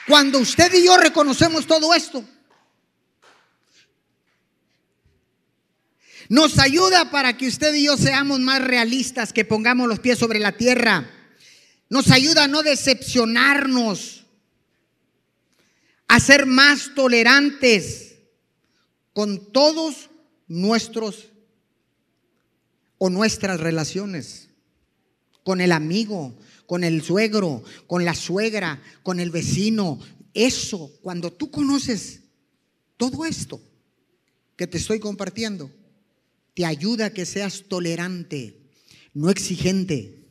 Cuando 0.10 0.40
usted 0.40 0.74
y 0.74 0.86
yo 0.86 0.98
reconocemos 0.98 1.68
todo 1.68 1.94
esto, 1.94 2.26
Nos 6.30 6.60
ayuda 6.60 7.10
para 7.10 7.36
que 7.36 7.48
usted 7.48 7.74
y 7.74 7.86
yo 7.86 7.98
seamos 7.98 8.40
más 8.40 8.64
realistas, 8.64 9.34
que 9.34 9.46
pongamos 9.46 9.88
los 9.88 10.00
pies 10.00 10.20
sobre 10.20 10.38
la 10.38 10.56
tierra. 10.56 11.10
Nos 11.90 12.12
ayuda 12.12 12.44
a 12.44 12.48
no 12.48 12.62
decepcionarnos, 12.62 14.28
a 16.08 16.20
ser 16.20 16.46
más 16.46 16.94
tolerantes 16.94 18.20
con 19.12 19.52
todos 19.52 20.12
nuestros 20.48 21.30
o 23.00 23.10
nuestras 23.10 23.60
relaciones, 23.60 24.50
con 25.44 25.62
el 25.62 25.72
amigo, 25.72 26.38
con 26.68 26.84
el 26.84 27.02
suegro, 27.02 27.64
con 27.88 28.06
la 28.06 28.14
suegra, 28.14 28.84
con 29.02 29.20
el 29.20 29.32
vecino. 29.32 30.00
Eso, 30.36 30.92
cuando 31.02 31.34
tú 31.34 31.50
conoces 31.50 32.22
todo 32.98 33.26
esto 33.26 33.60
que 34.56 34.68
te 34.68 34.78
estoy 34.78 35.00
compartiendo, 35.00 35.72
te 36.60 36.66
ayuda 36.66 37.06
a 37.06 37.14
que 37.14 37.26
seas 37.26 37.70
tolerante, 37.70 38.54
no 39.14 39.30
exigente, 39.30 40.28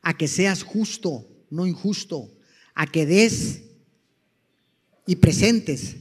a 0.00 0.16
que 0.16 0.26
seas 0.26 0.62
justo, 0.62 1.28
no 1.50 1.66
injusto, 1.66 2.32
a 2.74 2.86
que 2.86 3.04
des 3.04 3.60
y 5.06 5.16
presentes 5.16 5.96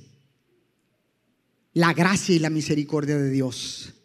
la 1.74 1.92
gracia 1.92 2.34
y 2.34 2.40
la 2.40 2.50
misericordia 2.50 3.18
de 3.18 3.30
Dios. 3.30 3.96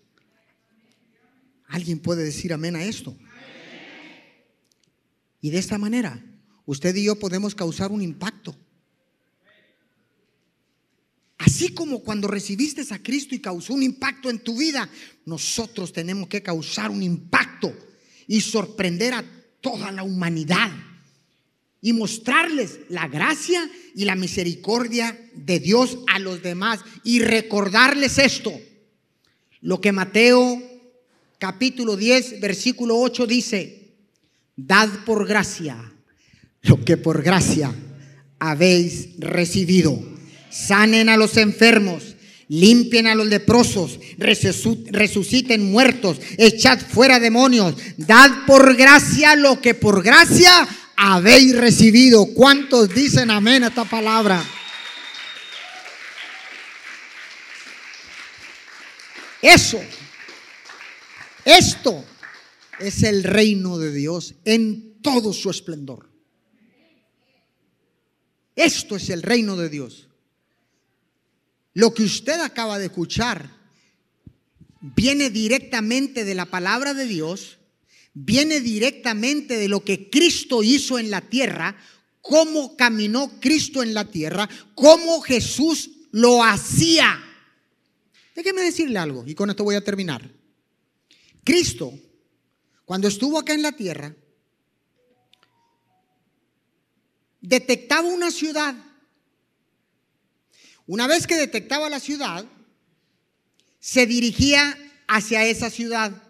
¿Alguien 1.69 2.01
puede 2.01 2.25
decir 2.25 2.53
amén 2.53 2.75
a 2.75 2.83
esto? 2.83 3.17
Y 5.41 5.51
de 5.51 5.59
esta 5.59 5.79
manera, 5.79 6.21
usted 6.67 6.97
y 6.97 7.05
yo 7.05 7.17
podemos 7.17 7.55
causar 7.55 7.93
un 7.93 8.03
impacto. 8.03 8.57
Así 11.45 11.75
como 11.75 12.01
cuando 12.01 12.29
recibiste 12.29 12.83
a 12.95 13.03
Cristo 13.03 13.35
y 13.35 13.41
causó 13.41 13.75
un 13.75 13.83
impacto 13.83 14.31
en 14.31 14.39
tu 14.39 14.57
vida, 14.57 14.89
nosotros 15.27 15.93
tenemos 15.93 16.29
que 16.29 16.43
causar 16.43 16.91
un 16.91 17.03
impacto 17.03 17.77
y 18.27 18.41
sorprender 18.41 19.15
a 19.15 19.25
toda 19.61 19.93
la 19.93 20.03
humanidad 20.03 20.71
y 21.83 21.93
mostrarles 21.93 22.81
la 22.89 23.09
gracia 23.09 23.71
y 23.95 24.07
la 24.07 24.15
misericordia 24.15 25.19
de 25.35 25.61
Dios 25.61 25.99
a 26.07 26.19
los 26.19 26.43
demás 26.43 26.81
y 27.03 27.19
recordarles 27.19 28.19
esto, 28.19 28.53
lo 29.61 29.81
que 29.81 29.93
Mateo 29.93 30.63
capítulo 31.39 31.97
10, 31.97 32.41
versículo 32.41 32.99
8 32.99 33.27
dice, 33.27 33.93
dad 34.57 34.89
por 35.05 35.27
gracia 35.27 35.93
lo 36.65 36.83
que 36.83 36.97
por 36.97 37.23
gracia 37.23 37.75
habéis 38.39 39.19
recibido 39.19 40.14
sanen 40.55 41.09
a 41.09 41.17
los 41.17 41.37
enfermos, 41.37 42.15
limpien 42.49 43.09
a 43.09 43.15
los 43.15 43.27
leprosos, 43.27 43.99
resuciten 44.19 45.71
muertos, 45.71 46.19
echad 46.39 46.79
fuera 46.79 47.19
demonios, 47.19 47.75
dad 47.97 48.31
por 48.47 48.77
gracia 48.77 49.35
lo 49.35 49.61
que 49.61 49.75
por 49.75 50.03
gracia 50.03 50.69
habéis 50.97 51.57
recibido. 51.57 52.27
¿Cuántos 52.27 52.95
dicen 52.95 53.31
amén 53.31 53.65
a 53.65 53.69
esta 53.69 53.85
palabra? 53.85 54.45
Eso, 59.43 59.81
esto 61.45 62.05
es 62.79 63.03
el 63.03 63.25
reino 63.25 63.77
de 63.79 63.93
Dios 63.93 64.37
en 64.45 65.03
todo 65.03 65.33
su 65.33 65.51
esplendor. 65.51 66.09
Esto 68.57 68.97
es 68.97 69.11
el 69.11 69.23
reino 69.23 69.57
de 69.57 69.69
Dios. 69.69 70.09
Lo 71.75 71.93
que 71.93 72.05
usted 72.05 72.41
acaba 72.41 72.79
de 72.79 72.87
escuchar 72.87 73.51
viene 74.81 75.31
directamente 75.31 76.25
de 76.25 76.35
la 76.35 76.47
palabra 76.47 76.95
de 76.95 77.07
Dios, 77.07 77.59
viene 78.13 78.61
directamente 78.61 79.57
de 79.57 79.69
lo 79.69 79.85
que 79.85 80.09
Cristo 80.09 80.63
hizo 80.63 80.99
en 81.01 81.11
la 81.11 81.21
tierra, 81.21 81.77
cómo 82.21 82.77
caminó 82.77 83.41
Cristo 83.41 83.83
en 83.83 83.93
la 83.93 84.05
tierra, 84.05 84.49
cómo 84.75 85.21
Jesús 85.21 85.91
lo 86.13 86.45
hacía. 86.45 87.21
Déjeme 88.37 88.63
decirle 88.63 88.99
algo 88.99 89.25
y 89.27 89.35
con 89.35 89.51
esto 89.51 89.65
voy 89.65 89.75
a 89.75 89.85
terminar. 89.85 90.31
Cristo, 91.43 91.93
cuando 92.85 93.09
estuvo 93.09 93.39
acá 93.39 93.53
en 93.53 93.63
la 93.63 93.73
tierra, 93.73 94.15
detectaba 97.41 98.09
una 98.09 98.31
ciudad 98.31 98.75
una 100.87 101.07
vez 101.07 101.27
que 101.27 101.37
detectaba 101.37 101.89
la 101.89 102.01
ciudad, 102.01 102.45
se 103.81 104.07
dirigía 104.07 104.77
hacia 105.07 105.45
esa 105.47 105.71
ciudad. 105.71 106.23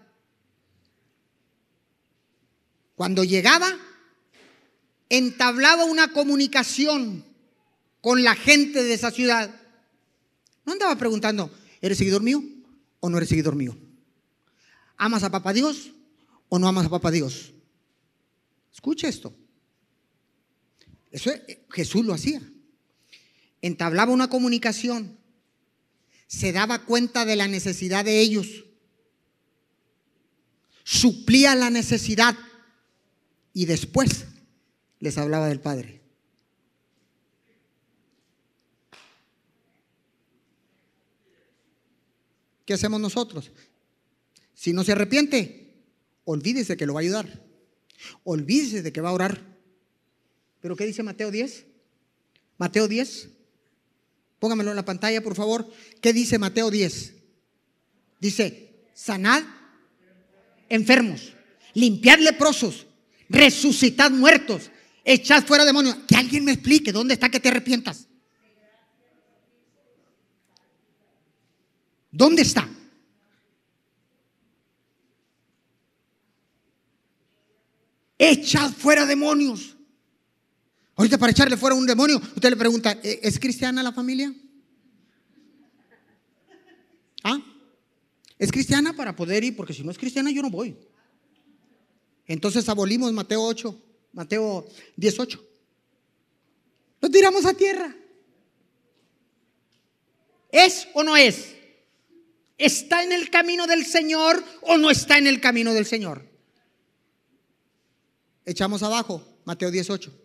Cuando 2.94 3.24
llegaba, 3.24 3.68
entablaba 5.08 5.84
una 5.84 6.12
comunicación 6.12 7.24
con 8.00 8.22
la 8.22 8.36
gente 8.36 8.82
de 8.82 8.94
esa 8.94 9.10
ciudad. 9.10 9.60
No 10.64 10.72
andaba 10.72 10.96
preguntando, 10.96 11.50
¿eres 11.80 11.98
seguidor 11.98 12.22
mío 12.22 12.42
o 13.00 13.10
no 13.10 13.16
eres 13.16 13.28
seguidor 13.28 13.56
mío? 13.56 13.76
¿Amas 14.96 15.24
a 15.24 15.30
Papá 15.30 15.52
Dios 15.52 15.90
o 16.48 16.58
no 16.58 16.68
amas 16.68 16.86
a 16.86 16.90
Papá 16.90 17.10
Dios? 17.10 17.52
Escucha 18.72 19.08
esto. 19.08 19.34
Eso 21.10 21.30
eh, 21.30 21.66
Jesús 21.70 22.04
lo 22.04 22.14
hacía 22.14 22.40
entablaba 23.66 24.12
una 24.12 24.28
comunicación, 24.28 25.18
se 26.26 26.52
daba 26.52 26.84
cuenta 26.84 27.24
de 27.24 27.34
la 27.34 27.48
necesidad 27.48 28.04
de 28.04 28.20
ellos, 28.20 28.66
suplía 30.82 31.54
la 31.54 31.70
necesidad 31.70 32.36
y 33.54 33.64
después 33.64 34.26
les 35.00 35.16
hablaba 35.16 35.48
del 35.48 35.60
Padre. 35.60 36.02
¿Qué 42.66 42.74
hacemos 42.74 43.00
nosotros? 43.00 43.50
Si 44.52 44.74
no 44.74 44.84
se 44.84 44.92
arrepiente, 44.92 45.74
olvídese 46.24 46.76
que 46.76 46.84
lo 46.84 46.92
va 46.92 47.00
a 47.00 47.02
ayudar. 47.02 47.42
Olvídese 48.24 48.82
de 48.82 48.92
que 48.92 49.00
va 49.00 49.08
a 49.08 49.14
orar. 49.14 49.40
¿Pero 50.60 50.76
qué 50.76 50.84
dice 50.84 51.02
Mateo 51.02 51.30
10? 51.30 51.64
Mateo 52.58 52.88
10. 52.88 53.33
Póngamelo 54.44 54.72
en 54.72 54.76
la 54.76 54.84
pantalla, 54.84 55.22
por 55.22 55.34
favor. 55.34 55.72
¿Qué 56.02 56.12
dice 56.12 56.38
Mateo 56.38 56.70
10? 56.70 57.14
Dice, 58.20 58.90
sanad 58.92 59.42
enfermos, 60.68 61.32
limpiad 61.72 62.18
leprosos, 62.18 62.86
resucitad 63.30 64.10
muertos, 64.10 64.70
echad 65.02 65.46
fuera 65.46 65.64
demonios. 65.64 65.96
Que 66.06 66.16
alguien 66.16 66.44
me 66.44 66.52
explique 66.52 66.92
dónde 66.92 67.14
está 67.14 67.30
que 67.30 67.40
te 67.40 67.48
arrepientas. 67.48 68.06
¿Dónde 72.10 72.42
está? 72.42 72.68
Echad 78.18 78.72
fuera 78.72 79.06
demonios. 79.06 79.73
Ahorita 80.96 81.18
para 81.18 81.32
echarle 81.32 81.56
fuera 81.56 81.74
un 81.74 81.86
demonio, 81.86 82.18
usted 82.18 82.50
le 82.50 82.56
pregunta, 82.56 82.92
¿E-, 83.02 83.20
¿es 83.22 83.38
cristiana 83.38 83.82
la 83.82 83.92
familia? 83.92 84.32
¿Ah? 87.24 87.40
¿Es 88.38 88.52
cristiana 88.52 88.94
para 88.94 89.16
poder 89.16 89.42
ir? 89.42 89.56
Porque 89.56 89.72
si 89.72 89.82
no 89.82 89.90
es 89.90 89.98
cristiana 89.98 90.30
yo 90.30 90.42
no 90.42 90.50
voy. 90.50 90.76
Entonces 92.26 92.68
abolimos 92.68 93.12
Mateo 93.12 93.42
8, 93.42 93.82
Mateo 94.12 94.66
18. 94.96 95.44
Lo 97.00 97.10
tiramos 97.10 97.44
a 97.44 97.54
tierra. 97.54 97.94
¿Es 100.50 100.86
o 100.94 101.02
no 101.02 101.16
es? 101.16 101.54
¿Está 102.56 103.02
en 103.02 103.12
el 103.12 103.30
camino 103.30 103.66
del 103.66 103.84
Señor 103.84 104.42
o 104.62 104.76
no 104.78 104.90
está 104.90 105.18
en 105.18 105.26
el 105.26 105.40
camino 105.40 105.74
del 105.74 105.86
Señor? 105.86 106.24
Echamos 108.44 108.82
abajo 108.82 109.22
Mateo 109.44 109.70
18. 109.70 110.23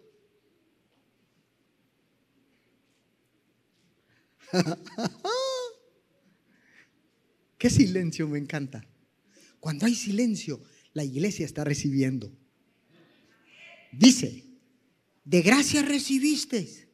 Qué 7.57 7.69
silencio 7.69 8.27
me 8.27 8.39
encanta. 8.39 8.85
Cuando 9.59 9.85
hay 9.85 9.95
silencio, 9.95 10.61
la 10.93 11.03
iglesia 11.03 11.45
está 11.45 11.63
recibiendo. 11.63 12.31
Dice, 13.91 14.45
de 15.25 15.41
gracia 15.41 15.81
recibiste. 15.81 16.87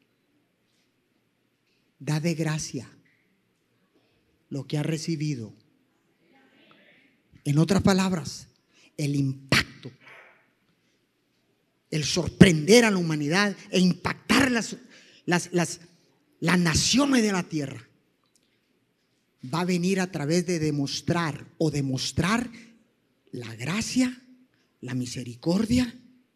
Da 1.99 2.19
de 2.19 2.33
gracia 2.33 2.89
lo 4.49 4.67
que 4.67 4.77
ha 4.77 4.83
recibido. 4.83 5.53
En 7.43 7.59
otras 7.59 7.83
palabras, 7.83 8.47
el 8.97 9.15
impacto, 9.15 9.91
el 11.91 12.03
sorprender 12.03 12.85
a 12.85 12.91
la 12.91 12.97
humanidad 12.97 13.55
e 13.69 13.79
impactar 13.79 14.51
las, 14.51 14.77
las, 15.25 15.53
las, 15.53 15.79
las 16.39 16.59
naciones 16.59 17.23
de 17.23 17.31
la 17.31 17.43
tierra, 17.43 17.87
va 19.53 19.61
a 19.61 19.65
venir 19.65 19.99
a 19.99 20.11
través 20.11 20.45
de 20.45 20.59
demostrar 20.59 21.45
o 21.57 21.71
demostrar 21.71 22.49
la 23.31 23.53
gracia, 23.55 24.21
la 24.81 24.93
misericordia 24.93 25.93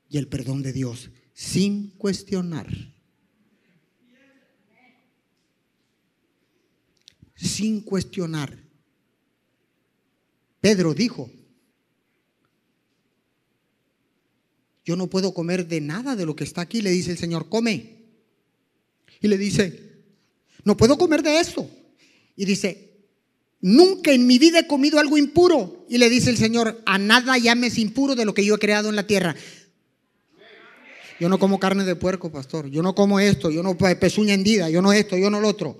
y 0.09 0.17
el 0.17 0.27
perdón 0.27 0.61
de 0.63 0.73
Dios, 0.73 1.09
sin 1.33 1.91
cuestionar. 1.91 2.67
Sin 7.35 7.81
cuestionar. 7.81 8.57
Pedro 10.59 10.93
dijo, 10.93 11.31
yo 14.83 14.95
no 14.95 15.07
puedo 15.07 15.33
comer 15.33 15.67
de 15.67 15.79
nada 15.79 16.15
de 16.15 16.25
lo 16.25 16.35
que 16.35 16.43
está 16.43 16.61
aquí, 16.61 16.81
le 16.81 16.89
dice 16.89 17.11
el 17.11 17.17
Señor, 17.17 17.47
come. 17.47 17.99
Y 19.21 19.27
le 19.27 19.37
dice, 19.37 19.88
no 20.63 20.77
puedo 20.77 20.97
comer 20.97 21.23
de 21.23 21.39
eso. 21.39 21.69
Y 22.35 22.45
dice, 22.45 22.89
Nunca 23.61 24.11
en 24.11 24.25
mi 24.25 24.39
vida 24.39 24.59
he 24.59 24.67
comido 24.67 24.99
algo 24.99 25.17
impuro. 25.17 25.85
Y 25.89 25.97
le 25.97 26.09
dice 26.09 26.29
el 26.29 26.37
Señor, 26.37 26.81
a 26.85 26.97
nada 26.97 27.37
llames 27.37 27.77
impuro 27.77 28.15
de 28.15 28.25
lo 28.25 28.33
que 28.33 28.45
yo 28.45 28.55
he 28.55 28.59
creado 28.59 28.89
en 28.89 28.95
la 28.95 29.05
tierra. 29.05 29.35
Yo 31.19 31.27
no 31.27 31.37
como 31.37 31.59
carne 31.59 31.83
de 31.83 31.97
puerco, 31.97 32.31
pastor. 32.31 32.69
Yo 32.69 32.81
no 32.81 32.95
como 32.95 33.19
esto. 33.19 33.51
Yo 33.51 33.61
no 33.61 33.77
pezuña 33.77 34.33
hendida. 34.33 34.69
Yo 34.69 34.81
no 34.81 34.93
esto. 34.93 35.17
Yo 35.17 35.29
no 35.29 35.41
lo 35.41 35.49
otro. 35.49 35.77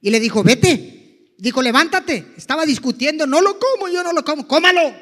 Y 0.00 0.10
le 0.10 0.18
dijo, 0.18 0.42
vete. 0.42 1.34
Dijo, 1.38 1.62
levántate. 1.62 2.26
Estaba 2.36 2.66
discutiendo. 2.66 3.28
No 3.28 3.40
lo 3.40 3.60
como. 3.60 3.88
Yo 3.88 4.02
no 4.02 4.12
lo 4.12 4.24
como. 4.24 4.48
Cómalo. 4.48 4.92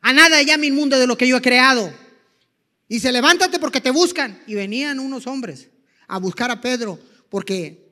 A 0.00 0.12
nada 0.12 0.42
llame 0.42 0.66
inmundo 0.66 0.98
de 0.98 1.06
lo 1.06 1.16
que 1.16 1.28
yo 1.28 1.36
he 1.36 1.42
creado. 1.42 1.92
Y 2.88 2.94
dice, 2.94 3.12
levántate 3.12 3.58
porque 3.58 3.80
te 3.80 3.90
buscan. 3.90 4.42
Y 4.46 4.54
venían 4.54 5.00
unos 5.00 5.26
hombres 5.26 5.68
a 6.08 6.18
buscar 6.18 6.50
a 6.50 6.60
Pedro 6.60 6.98
porque 7.28 7.86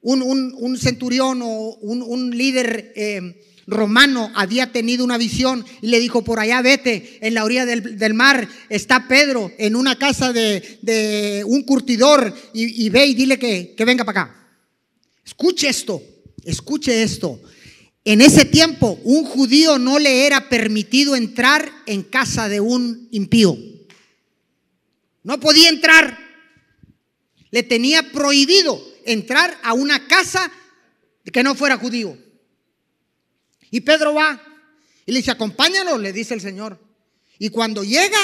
un, 0.00 0.76
centurión 0.78 1.40
o 1.42 1.76
un, 1.80 2.36
líder 2.36 2.92
eh, 2.96 3.40
romano 3.66 4.30
había 4.34 4.72
tenido 4.72 5.04
una 5.04 5.18
visión 5.18 5.64
y 5.80 5.88
le 5.88 6.00
dijo, 6.00 6.24
por 6.24 6.40
allá 6.40 6.62
vete, 6.62 7.18
en 7.20 7.34
la 7.34 7.44
orilla 7.44 7.66
del, 7.66 8.14
mar 8.14 8.48
está 8.68 9.06
Pedro, 9.06 9.52
en 9.58 9.76
una 9.76 9.96
casa 9.96 10.32
de, 10.32 11.44
un 11.46 11.62
curtidor, 11.62 12.34
y, 12.52 12.88
ve 12.88 13.06
y 13.06 13.14
dile 13.14 13.38
que, 13.38 13.74
que 13.76 13.84
venga 13.84 14.04
para 14.04 14.22
acá. 14.22 14.48
Escuche 15.24 15.68
esto, 15.68 16.02
escuche 16.44 17.02
esto. 17.02 17.40
En 18.04 18.20
ese 18.20 18.44
tiempo, 18.44 18.98
un 19.04 19.24
judío 19.24 19.78
no 19.78 20.00
le 20.00 20.26
era 20.26 20.48
permitido 20.48 21.14
entrar 21.14 21.70
en 21.86 22.02
casa 22.02 22.48
de 22.48 22.60
un 22.60 23.06
impío. 23.12 23.56
No 25.22 25.38
podía 25.40 25.68
entrar. 25.68 26.18
Le 27.50 27.62
tenía 27.62 28.10
prohibido 28.10 28.82
entrar 29.04 29.58
a 29.62 29.74
una 29.74 30.06
casa 30.06 30.50
que 31.30 31.42
no 31.42 31.54
fuera 31.54 31.76
judío. 31.76 32.16
Y 33.70 33.80
Pedro 33.80 34.14
va 34.14 34.40
y 35.06 35.12
le 35.12 35.18
dice, 35.18 35.30
acompáñalo, 35.30 35.98
le 35.98 36.12
dice 36.12 36.34
el 36.34 36.40
Señor. 36.40 36.78
Y 37.38 37.48
cuando 37.48 37.82
llega, 37.82 38.18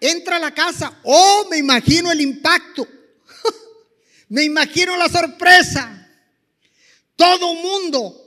entra 0.00 0.36
a 0.36 0.40
la 0.40 0.52
casa, 0.52 0.98
oh, 1.04 1.46
me 1.50 1.58
imagino 1.58 2.10
el 2.10 2.20
impacto, 2.20 2.86
me 4.28 4.44
imagino 4.44 4.96
la 4.96 5.08
sorpresa. 5.08 6.08
Todo 7.16 7.54
mundo 7.54 8.20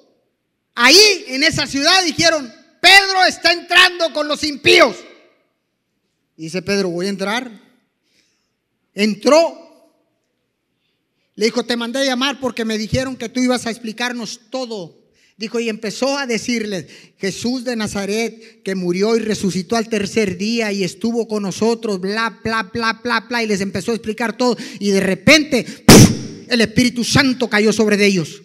ahí 0.75 1.25
en 1.28 1.43
esa 1.43 1.67
ciudad 1.67 2.03
dijeron, 2.03 2.53
Pedro 2.82 3.25
está 3.25 3.51
entrando 3.51 4.13
con 4.13 4.28
los 4.28 4.43
impíos. 4.43 4.95
dice 6.36 6.61
Pedro, 6.61 6.89
voy 6.89 7.07
a 7.07 7.09
entrar. 7.09 7.66
Entró 8.97 9.67
le 11.35 11.45
dijo, 11.45 11.63
te 11.63 11.77
mandé 11.77 11.99
a 11.99 12.03
llamar 12.03 12.39
porque 12.39 12.65
me 12.65 12.79
dijeron 12.79 13.15
que 13.15 13.29
tú 13.29 13.39
ibas 13.39 13.67
a 13.67 13.69
explicarnos 13.69 14.41
todo. 14.49 14.97
Dijo, 15.37 15.59
y 15.59 15.69
empezó 15.69 16.17
a 16.17 16.25
decirles, 16.25 16.87
Jesús 17.19 17.63
de 17.63 17.75
Nazaret, 17.75 18.63
que 18.63 18.73
murió 18.73 19.15
y 19.15 19.19
resucitó 19.19 19.75
al 19.75 19.87
tercer 19.87 20.35
día 20.39 20.71
y 20.71 20.83
estuvo 20.83 21.27
con 21.27 21.43
nosotros, 21.43 22.01
bla, 22.01 22.39
bla, 22.43 22.71
bla, 22.73 22.99
bla, 23.03 23.19
bla, 23.29 23.43
y 23.43 23.47
les 23.47 23.61
empezó 23.61 23.91
a 23.91 23.93
explicar 23.93 24.35
todo. 24.35 24.57
Y 24.79 24.89
de 24.89 24.99
repente, 24.99 25.63
el 26.49 26.59
Espíritu 26.59 27.03
Santo 27.03 27.47
cayó 27.47 27.71
sobre 27.71 28.03
ellos. 28.03 28.41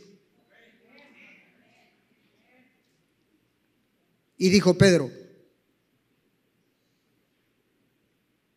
Y 4.37 4.51
dijo 4.51 4.77
Pedro, 4.77 5.11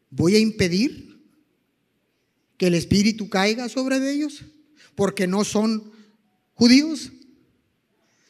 voy 0.10 0.36
a 0.36 0.40
impedir 0.40 1.05
que 2.58 2.68
el 2.68 2.76
Espíritu 2.76 3.30
caiga 3.30 3.70
sobre 3.70 4.12
ellos 4.12 4.44
porque 4.96 5.28
no 5.28 5.44
son 5.44 5.92
judíos. 6.54 7.12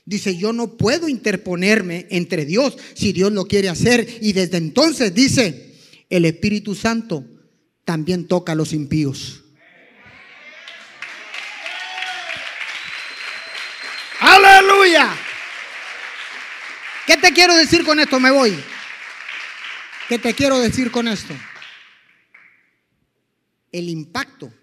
Dice, 0.05 0.37
yo 0.37 0.53
no 0.53 0.77
puedo 0.77 1.09
interponerme 1.09 2.07
entre 2.09 2.45
Dios 2.45 2.77
si 2.93 3.11
Dios 3.11 3.31
lo 3.31 3.45
quiere 3.45 3.69
hacer. 3.69 4.07
Y 4.21 4.33
desde 4.33 4.57
entonces 4.57 5.13
dice, 5.13 5.75
el 6.09 6.25
Espíritu 6.25 6.75
Santo 6.75 7.25
también 7.83 8.27
toca 8.27 8.51
a 8.51 8.55
los 8.55 8.73
impíos. 8.73 9.43
Aleluya. 14.19 15.15
¿Qué 17.07 17.17
te 17.17 17.31
quiero 17.31 17.55
decir 17.55 17.83
con 17.83 17.99
esto? 17.99 18.19
Me 18.19 18.31
voy. 18.31 18.55
¿Qué 20.07 20.19
te 20.19 20.33
quiero 20.33 20.59
decir 20.59 20.91
con 20.91 21.07
esto? 21.07 21.33
El 23.75 23.89
impacto 23.89 24.53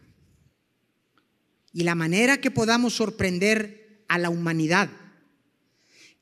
y 1.74 1.82
la 1.82 1.94
manera 1.94 2.40
que 2.40 2.50
podamos 2.50 2.94
sorprender 2.94 4.04
a 4.08 4.18
la 4.18 4.30
humanidad, 4.30 4.90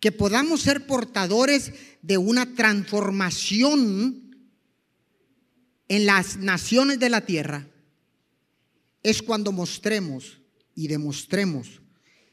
que 0.01 0.11
podamos 0.11 0.63
ser 0.63 0.87
portadores 0.87 1.73
de 2.03 2.19
una 2.19 2.55
transformación 2.57 4.37
en 5.89 6.07
las 6.07 6.39
naciones 6.39 6.99
de 6.99 7.11
la 7.11 7.21
tierra, 7.21 7.69
es 9.05 9.23
cuando 9.23 9.53
mostremos 9.53 10.41
y 10.75 10.89
demostremos 10.89 11.81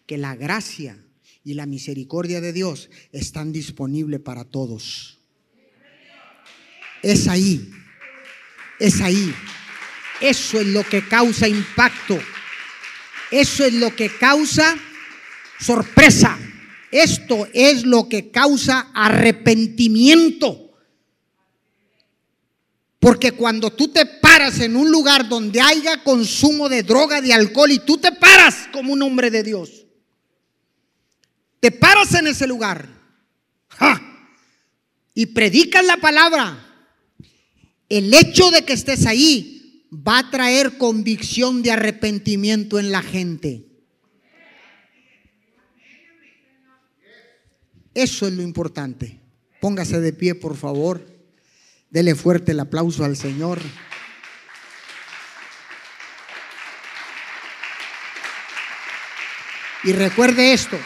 que 0.08 0.18
la 0.18 0.36
gracia 0.36 0.98
y 1.44 1.54
la 1.54 1.68
misericordia 1.68 2.42
de 2.42 2.52
Dios 2.52 2.90
están 3.12 3.52
disponibles 3.52 4.22
para 4.22 4.44
todos. 4.44 5.20
Es 7.04 7.28
ahí, 7.28 7.70
es 8.80 9.02
ahí. 9.02 9.34
Eso 10.22 10.60
es 10.60 10.68
lo 10.68 10.84
que 10.84 11.08
causa 11.08 11.48
impacto. 11.48 12.20
Eso 13.32 13.66
es 13.66 13.74
lo 13.74 13.96
que 13.96 14.10
causa 14.10 14.78
sorpresa. 15.60 16.38
Esto 16.92 17.48
es 17.54 17.84
lo 17.84 18.08
que 18.08 18.32
causa 18.32 18.92
arrepentimiento. 18.94 20.72
Porque 23.00 23.34
cuando 23.34 23.72
tú 23.72 23.90
te 23.90 24.06
paras 24.06 24.60
en 24.60 24.76
un 24.76 24.92
lugar 24.92 25.30
donde 25.30 25.62
haya 25.62 26.04
consumo 26.04 26.68
de 26.68 26.84
droga, 26.84 27.22
de 27.22 27.34
alcohol, 27.34 27.72
y 27.72 27.80
tú 27.80 27.98
te 27.98 28.12
paras 28.12 28.68
como 28.72 28.94
un 28.94 29.02
hombre 29.02 29.30
de 29.30 29.44
Dios, 29.44 29.86
te 31.60 31.72
paras 31.72 32.14
en 32.16 32.28
ese 32.28 32.48
lugar 32.48 32.88
y 35.14 35.28
predicas 35.28 35.86
la 35.86 35.98
palabra, 35.98 36.64
el 37.90 38.14
hecho 38.14 38.52
de 38.52 38.66
que 38.66 38.74
estés 38.74 39.06
ahí 39.06 39.57
va 39.98 40.20
a 40.20 40.30
traer 40.30 40.78
convicción 40.78 41.64
de 41.64 41.72
arrepentimiento 41.72 42.80
en 42.80 42.92
la 42.92 43.02
gente. 43.02 43.66
Eso 47.94 48.28
es 48.28 48.34
lo 48.34 48.44
importante. 48.44 49.20
Póngase 49.60 50.00
de 50.00 50.14
pie, 50.14 50.36
por 50.36 50.56
favor. 50.56 51.04
Dele 51.90 52.14
fuerte 52.14 52.52
el 52.52 52.60
aplauso 52.60 53.04
al 53.04 53.18
Señor. 53.18 53.60
Y 59.84 59.94
recuerde 59.94 60.54
esto. 60.54 60.78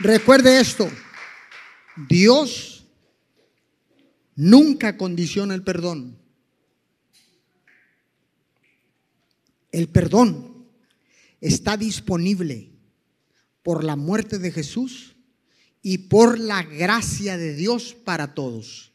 Recuerde 0.00 0.60
esto. 0.60 0.90
Dios 1.96 2.77
nunca 4.38 4.96
condiciona 4.96 5.52
el 5.52 5.64
perdón. 5.64 6.16
El 9.72 9.88
perdón 9.88 10.64
está 11.40 11.76
disponible 11.76 12.70
por 13.64 13.82
la 13.82 13.96
muerte 13.96 14.38
de 14.38 14.52
Jesús 14.52 15.16
y 15.82 15.98
por 15.98 16.38
la 16.38 16.62
gracia 16.62 17.36
de 17.36 17.54
Dios 17.54 17.96
para 18.04 18.34
todos. 18.34 18.92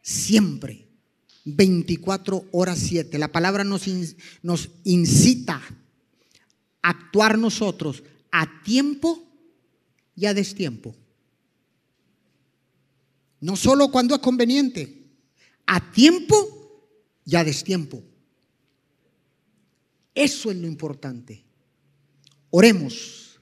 Siempre. 0.00 0.86
24 1.44 2.46
horas 2.52 2.78
7. 2.78 3.18
La 3.18 3.32
palabra 3.32 3.64
nos, 3.64 3.86
nos 4.42 4.70
incita 4.84 5.60
a 6.82 6.90
actuar 6.90 7.36
nosotros 7.36 8.04
a 8.30 8.62
tiempo 8.62 9.26
y 10.14 10.26
a 10.26 10.34
destiempo. 10.34 10.94
No 13.40 13.56
solo 13.56 13.90
cuando 13.90 14.14
es 14.14 14.20
conveniente, 14.20 15.06
a 15.66 15.92
tiempo 15.92 16.86
y 17.24 17.36
a 17.36 17.44
destiempo. 17.44 18.02
Eso 20.14 20.50
es 20.50 20.56
lo 20.56 20.66
importante. 20.66 21.44
Oremos, 22.50 23.40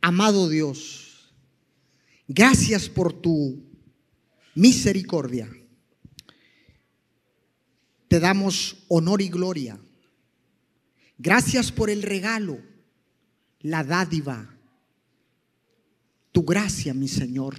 amado 0.00 0.48
Dios, 0.48 1.32
gracias 2.28 2.88
por 2.88 3.12
tu 3.12 3.62
misericordia. 4.54 5.50
Te 8.08 8.20
damos 8.20 8.84
honor 8.88 9.22
y 9.22 9.28
gloria. 9.28 9.80
Gracias 11.18 11.72
por 11.72 11.90
el 11.90 12.02
regalo 12.02 12.60
la 13.64 13.82
dádiva, 13.82 14.54
tu 16.32 16.44
gracia, 16.44 16.92
mi 16.92 17.08
Señor. 17.08 17.56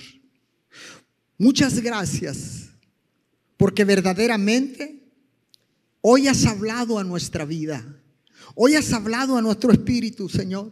Muchas 1.37 1.81
gracias, 1.81 2.69
porque 3.57 3.83
verdaderamente 3.83 5.03
hoy 5.99 6.27
has 6.27 6.45
hablado 6.45 6.97
a 6.97 7.03
nuestra 7.03 7.43
vida, 7.43 8.01
hoy 8.55 8.75
has 8.75 8.93
hablado 8.93 9.37
a 9.37 9.41
nuestro 9.41 9.73
espíritu, 9.73 10.29
Señor. 10.29 10.71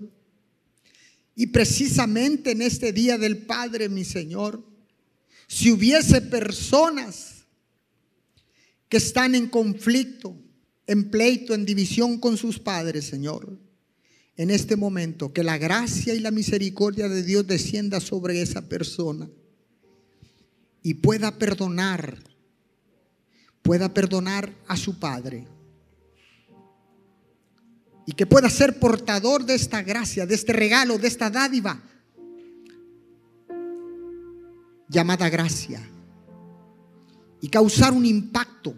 Y 1.36 1.48
precisamente 1.48 2.52
en 2.52 2.62
este 2.62 2.94
día 2.94 3.18
del 3.18 3.40
Padre, 3.40 3.90
mi 3.90 4.06
Señor, 4.06 4.64
si 5.48 5.72
hubiese 5.72 6.22
personas 6.22 7.44
que 8.88 8.98
están 8.98 9.36
en 9.36 9.48
conflicto, 9.50 10.38
en 10.88 11.10
pleito, 11.10 11.54
en 11.56 11.66
división 11.66 12.20
con 12.20 12.38
sus 12.38 12.60
padres, 12.60 13.06
Señor, 13.06 13.60
en 14.38 14.50
este 14.50 14.76
momento 14.76 15.34
que 15.34 15.44
la 15.44 15.58
gracia 15.58 16.14
y 16.14 16.20
la 16.20 16.32
misericordia 16.32 17.10
de 17.10 17.24
Dios 17.24 17.48
descienda 17.48 18.00
sobre 18.00 18.42
esa 18.42 18.70
persona 18.70 19.28
y 20.84 20.96
pueda 20.96 21.32
perdonar, 21.32 22.20
pueda 23.62 23.94
perdonar 23.94 24.54
a 24.68 24.78
su 24.78 25.00
padre. 25.00 25.48
Y 28.06 28.12
que 28.12 28.26
pueda 28.26 28.50
ser 28.50 28.80
portador 28.80 29.46
de 29.46 29.56
esta 29.56 29.82
gracia, 29.82 30.26
de 30.26 30.36
este 30.36 30.52
regalo, 30.52 30.98
de 30.98 31.08
esta 31.08 31.30
dádiva 31.30 31.82
llamada 34.90 35.30
gracia. 35.30 35.82
Y 37.40 37.48
causar 37.48 37.94
un 37.94 38.06
impacto 38.06 38.76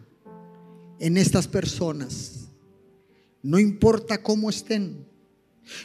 en 0.99 1.17
estas 1.17 1.47
personas. 1.47 2.47
No 3.41 3.59
importa 3.59 4.21
cómo 4.21 4.49
estén 4.49 5.05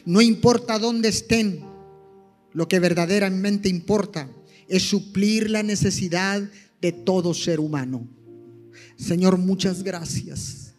no 0.05 0.21
importa 0.21 0.79
dónde 0.79 1.09
estén, 1.09 1.65
lo 2.53 2.69
que 2.69 2.81
verdaderamente 2.81 3.69
importa 3.69 4.29
es 4.71 4.85
suplir 4.85 5.51
la 5.51 5.63
necesidad 5.63 6.43
de 6.81 6.93
todo 6.93 7.35
ser 7.35 7.61
humano. 7.61 8.09
Señor, 8.97 9.37
muchas 9.37 9.83
gracias. 9.83 10.75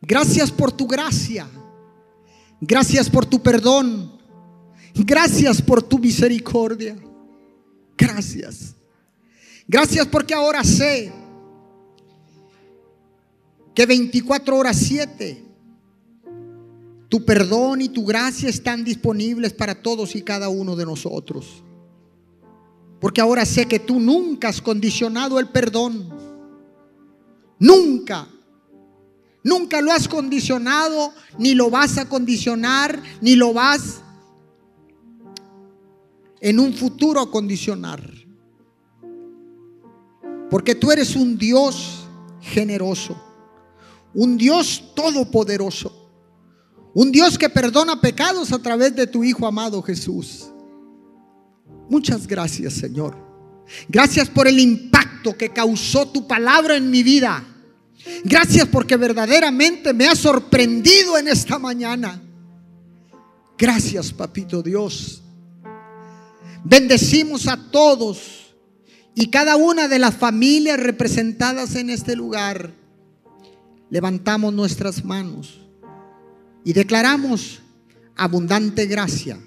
Gracias 0.00 0.50
por 0.50 0.72
tu 0.72 0.86
gracia. 0.86 1.48
Gracias 2.60 3.10
por 3.10 3.26
tu 3.26 3.42
perdón. 3.42 4.12
Gracias 4.94 5.60
por 5.60 5.82
tu 5.82 5.98
misericordia. 5.98 6.96
Gracias. 7.98 8.74
Gracias 9.66 10.06
porque 10.06 10.32
ahora 10.32 10.62
sé 10.62 11.12
que 13.74 13.84
24 13.84 14.56
horas 14.56 14.76
7 14.78 15.42
tu 17.08 17.24
perdón 17.24 17.80
y 17.80 17.88
tu 17.88 18.04
gracia 18.04 18.48
están 18.48 18.82
disponibles 18.82 19.52
para 19.52 19.74
todos 19.74 20.16
y 20.16 20.22
cada 20.22 20.48
uno 20.48 20.74
de 20.74 20.84
nosotros. 20.84 21.62
Porque 23.00 23.20
ahora 23.20 23.44
sé 23.44 23.66
que 23.66 23.78
tú 23.78 24.00
nunca 24.00 24.48
has 24.48 24.60
condicionado 24.60 25.38
el 25.38 25.48
perdón. 25.48 26.08
Nunca. 27.58 28.28
Nunca 29.42 29.80
lo 29.82 29.92
has 29.92 30.08
condicionado, 30.08 31.12
ni 31.38 31.54
lo 31.54 31.68
vas 31.68 31.98
a 31.98 32.08
condicionar, 32.08 33.02
ni 33.20 33.36
lo 33.36 33.52
vas 33.52 34.00
en 36.40 36.58
un 36.58 36.72
futuro 36.72 37.20
a 37.20 37.30
condicionar. 37.30 38.02
Porque 40.50 40.74
tú 40.74 40.90
eres 40.90 41.14
un 41.14 41.36
Dios 41.36 42.06
generoso, 42.40 43.22
un 44.14 44.38
Dios 44.38 44.92
todopoderoso 44.94 46.04
un 46.94 47.10
Dios 47.10 47.36
que 47.36 47.48
perdona 47.48 48.00
pecados 48.00 48.52
a 48.52 48.58
través 48.60 48.94
de 48.94 49.08
tu 49.08 49.24
Hijo 49.24 49.46
amado 49.46 49.82
Jesús. 49.82 50.46
Muchas 51.88 52.26
gracias, 52.26 52.74
Señor. 52.74 53.16
Gracias 53.88 54.28
por 54.28 54.46
el 54.46 54.58
impacto 54.58 55.36
que 55.36 55.50
causó 55.50 56.08
tu 56.08 56.26
palabra 56.26 56.76
en 56.76 56.90
mi 56.90 57.02
vida. 57.02 57.44
Gracias 58.24 58.68
porque 58.68 58.96
verdaderamente 58.96 59.92
me 59.94 60.06
ha 60.06 60.14
sorprendido 60.14 61.16
en 61.16 61.28
esta 61.28 61.58
mañana. 61.58 62.20
Gracias, 63.56 64.12
Papito 64.12 64.62
Dios. 64.62 65.22
Bendecimos 66.64 67.46
a 67.46 67.56
todos 67.70 68.54
y 69.14 69.28
cada 69.28 69.56
una 69.56 69.88
de 69.88 69.98
las 69.98 70.14
familias 70.14 70.78
representadas 70.80 71.74
en 71.76 71.90
este 71.90 72.16
lugar. 72.16 72.72
Levantamos 73.90 74.52
nuestras 74.52 75.04
manos 75.04 75.60
y 76.64 76.72
declaramos 76.72 77.60
abundante 78.16 78.86
gracia 78.86 79.38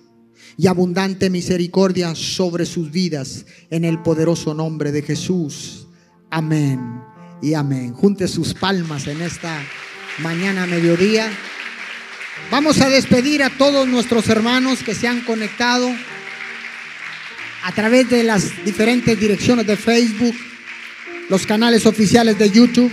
y 0.57 0.67
abundante 0.67 1.29
misericordia 1.29 2.15
sobre 2.15 2.65
sus 2.65 2.91
vidas 2.91 3.45
en 3.69 3.85
el 3.85 3.99
poderoso 3.99 4.53
nombre 4.53 4.91
de 4.91 5.03
Jesús. 5.03 5.87
Amén 6.31 6.79
y 7.41 7.53
amén. 7.53 7.93
Junte 7.93 8.27
sus 8.27 8.53
palmas 8.55 9.05
en 9.07 9.21
esta 9.21 9.61
mañana 10.17 10.65
mediodía. 10.65 11.29
Vamos 12.49 12.81
a 12.81 12.89
despedir 12.89 13.43
a 13.43 13.51
todos 13.51 13.87
nuestros 13.87 14.27
hermanos 14.29 14.81
que 14.83 14.95
se 14.95 15.07
han 15.07 15.21
conectado 15.21 15.89
a 17.63 17.71
través 17.73 18.09
de 18.09 18.23
las 18.23 18.63
diferentes 18.65 19.19
direcciones 19.19 19.67
de 19.67 19.77
Facebook, 19.77 20.35
los 21.29 21.45
canales 21.45 21.85
oficiales 21.85 22.39
de 22.39 22.49
YouTube. 22.49 22.91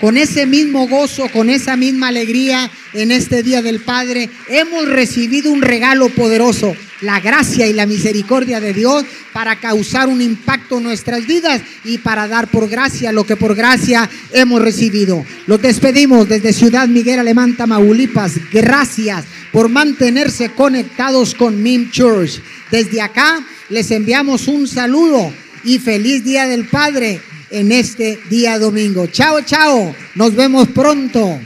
con 0.00 0.16
ese 0.16 0.46
mismo 0.46 0.86
gozo, 0.86 1.28
con 1.32 1.50
esa 1.50 1.76
misma 1.76 2.08
alegría 2.08 2.70
en 2.92 3.10
este 3.10 3.42
Día 3.42 3.62
del 3.62 3.80
Padre, 3.80 4.30
hemos 4.48 4.88
recibido 4.88 5.50
un 5.50 5.60
regalo 5.60 6.08
poderoso, 6.10 6.76
la 7.00 7.20
gracia 7.20 7.66
y 7.66 7.72
la 7.72 7.86
misericordia 7.86 8.60
de 8.60 8.72
Dios 8.72 9.04
para 9.32 9.60
causar 9.60 10.08
un 10.08 10.20
impacto 10.20 10.78
en 10.78 10.84
nuestras 10.84 11.26
vidas 11.26 11.60
y 11.84 11.98
para 11.98 12.28
dar 12.28 12.48
por 12.48 12.68
gracia 12.68 13.12
lo 13.12 13.24
que 13.24 13.36
por 13.36 13.54
gracia 13.54 14.08
hemos 14.32 14.60
recibido. 14.62 15.24
Los 15.46 15.62
despedimos 15.62 16.28
desde 16.28 16.52
Ciudad 16.52 16.88
Miguel 16.88 17.20
Alemán, 17.20 17.56
Tamaulipas. 17.56 18.32
Gracias 18.52 19.24
por 19.52 19.68
mantenerse 19.68 20.50
conectados 20.50 21.34
con 21.34 21.62
MIM 21.62 21.90
Church. 21.90 22.40
Desde 22.70 23.00
acá 23.00 23.44
les 23.68 23.90
enviamos 23.90 24.48
un 24.48 24.66
saludo 24.66 25.32
y 25.64 25.78
feliz 25.78 26.24
Día 26.24 26.46
del 26.46 26.66
Padre 26.66 27.20
en 27.50 27.72
este 27.72 28.18
día 28.28 28.58
domingo. 28.58 29.06
Chao, 29.06 29.40
chao. 29.42 29.94
Nos 30.14 30.34
vemos 30.34 30.68
pronto. 30.68 31.40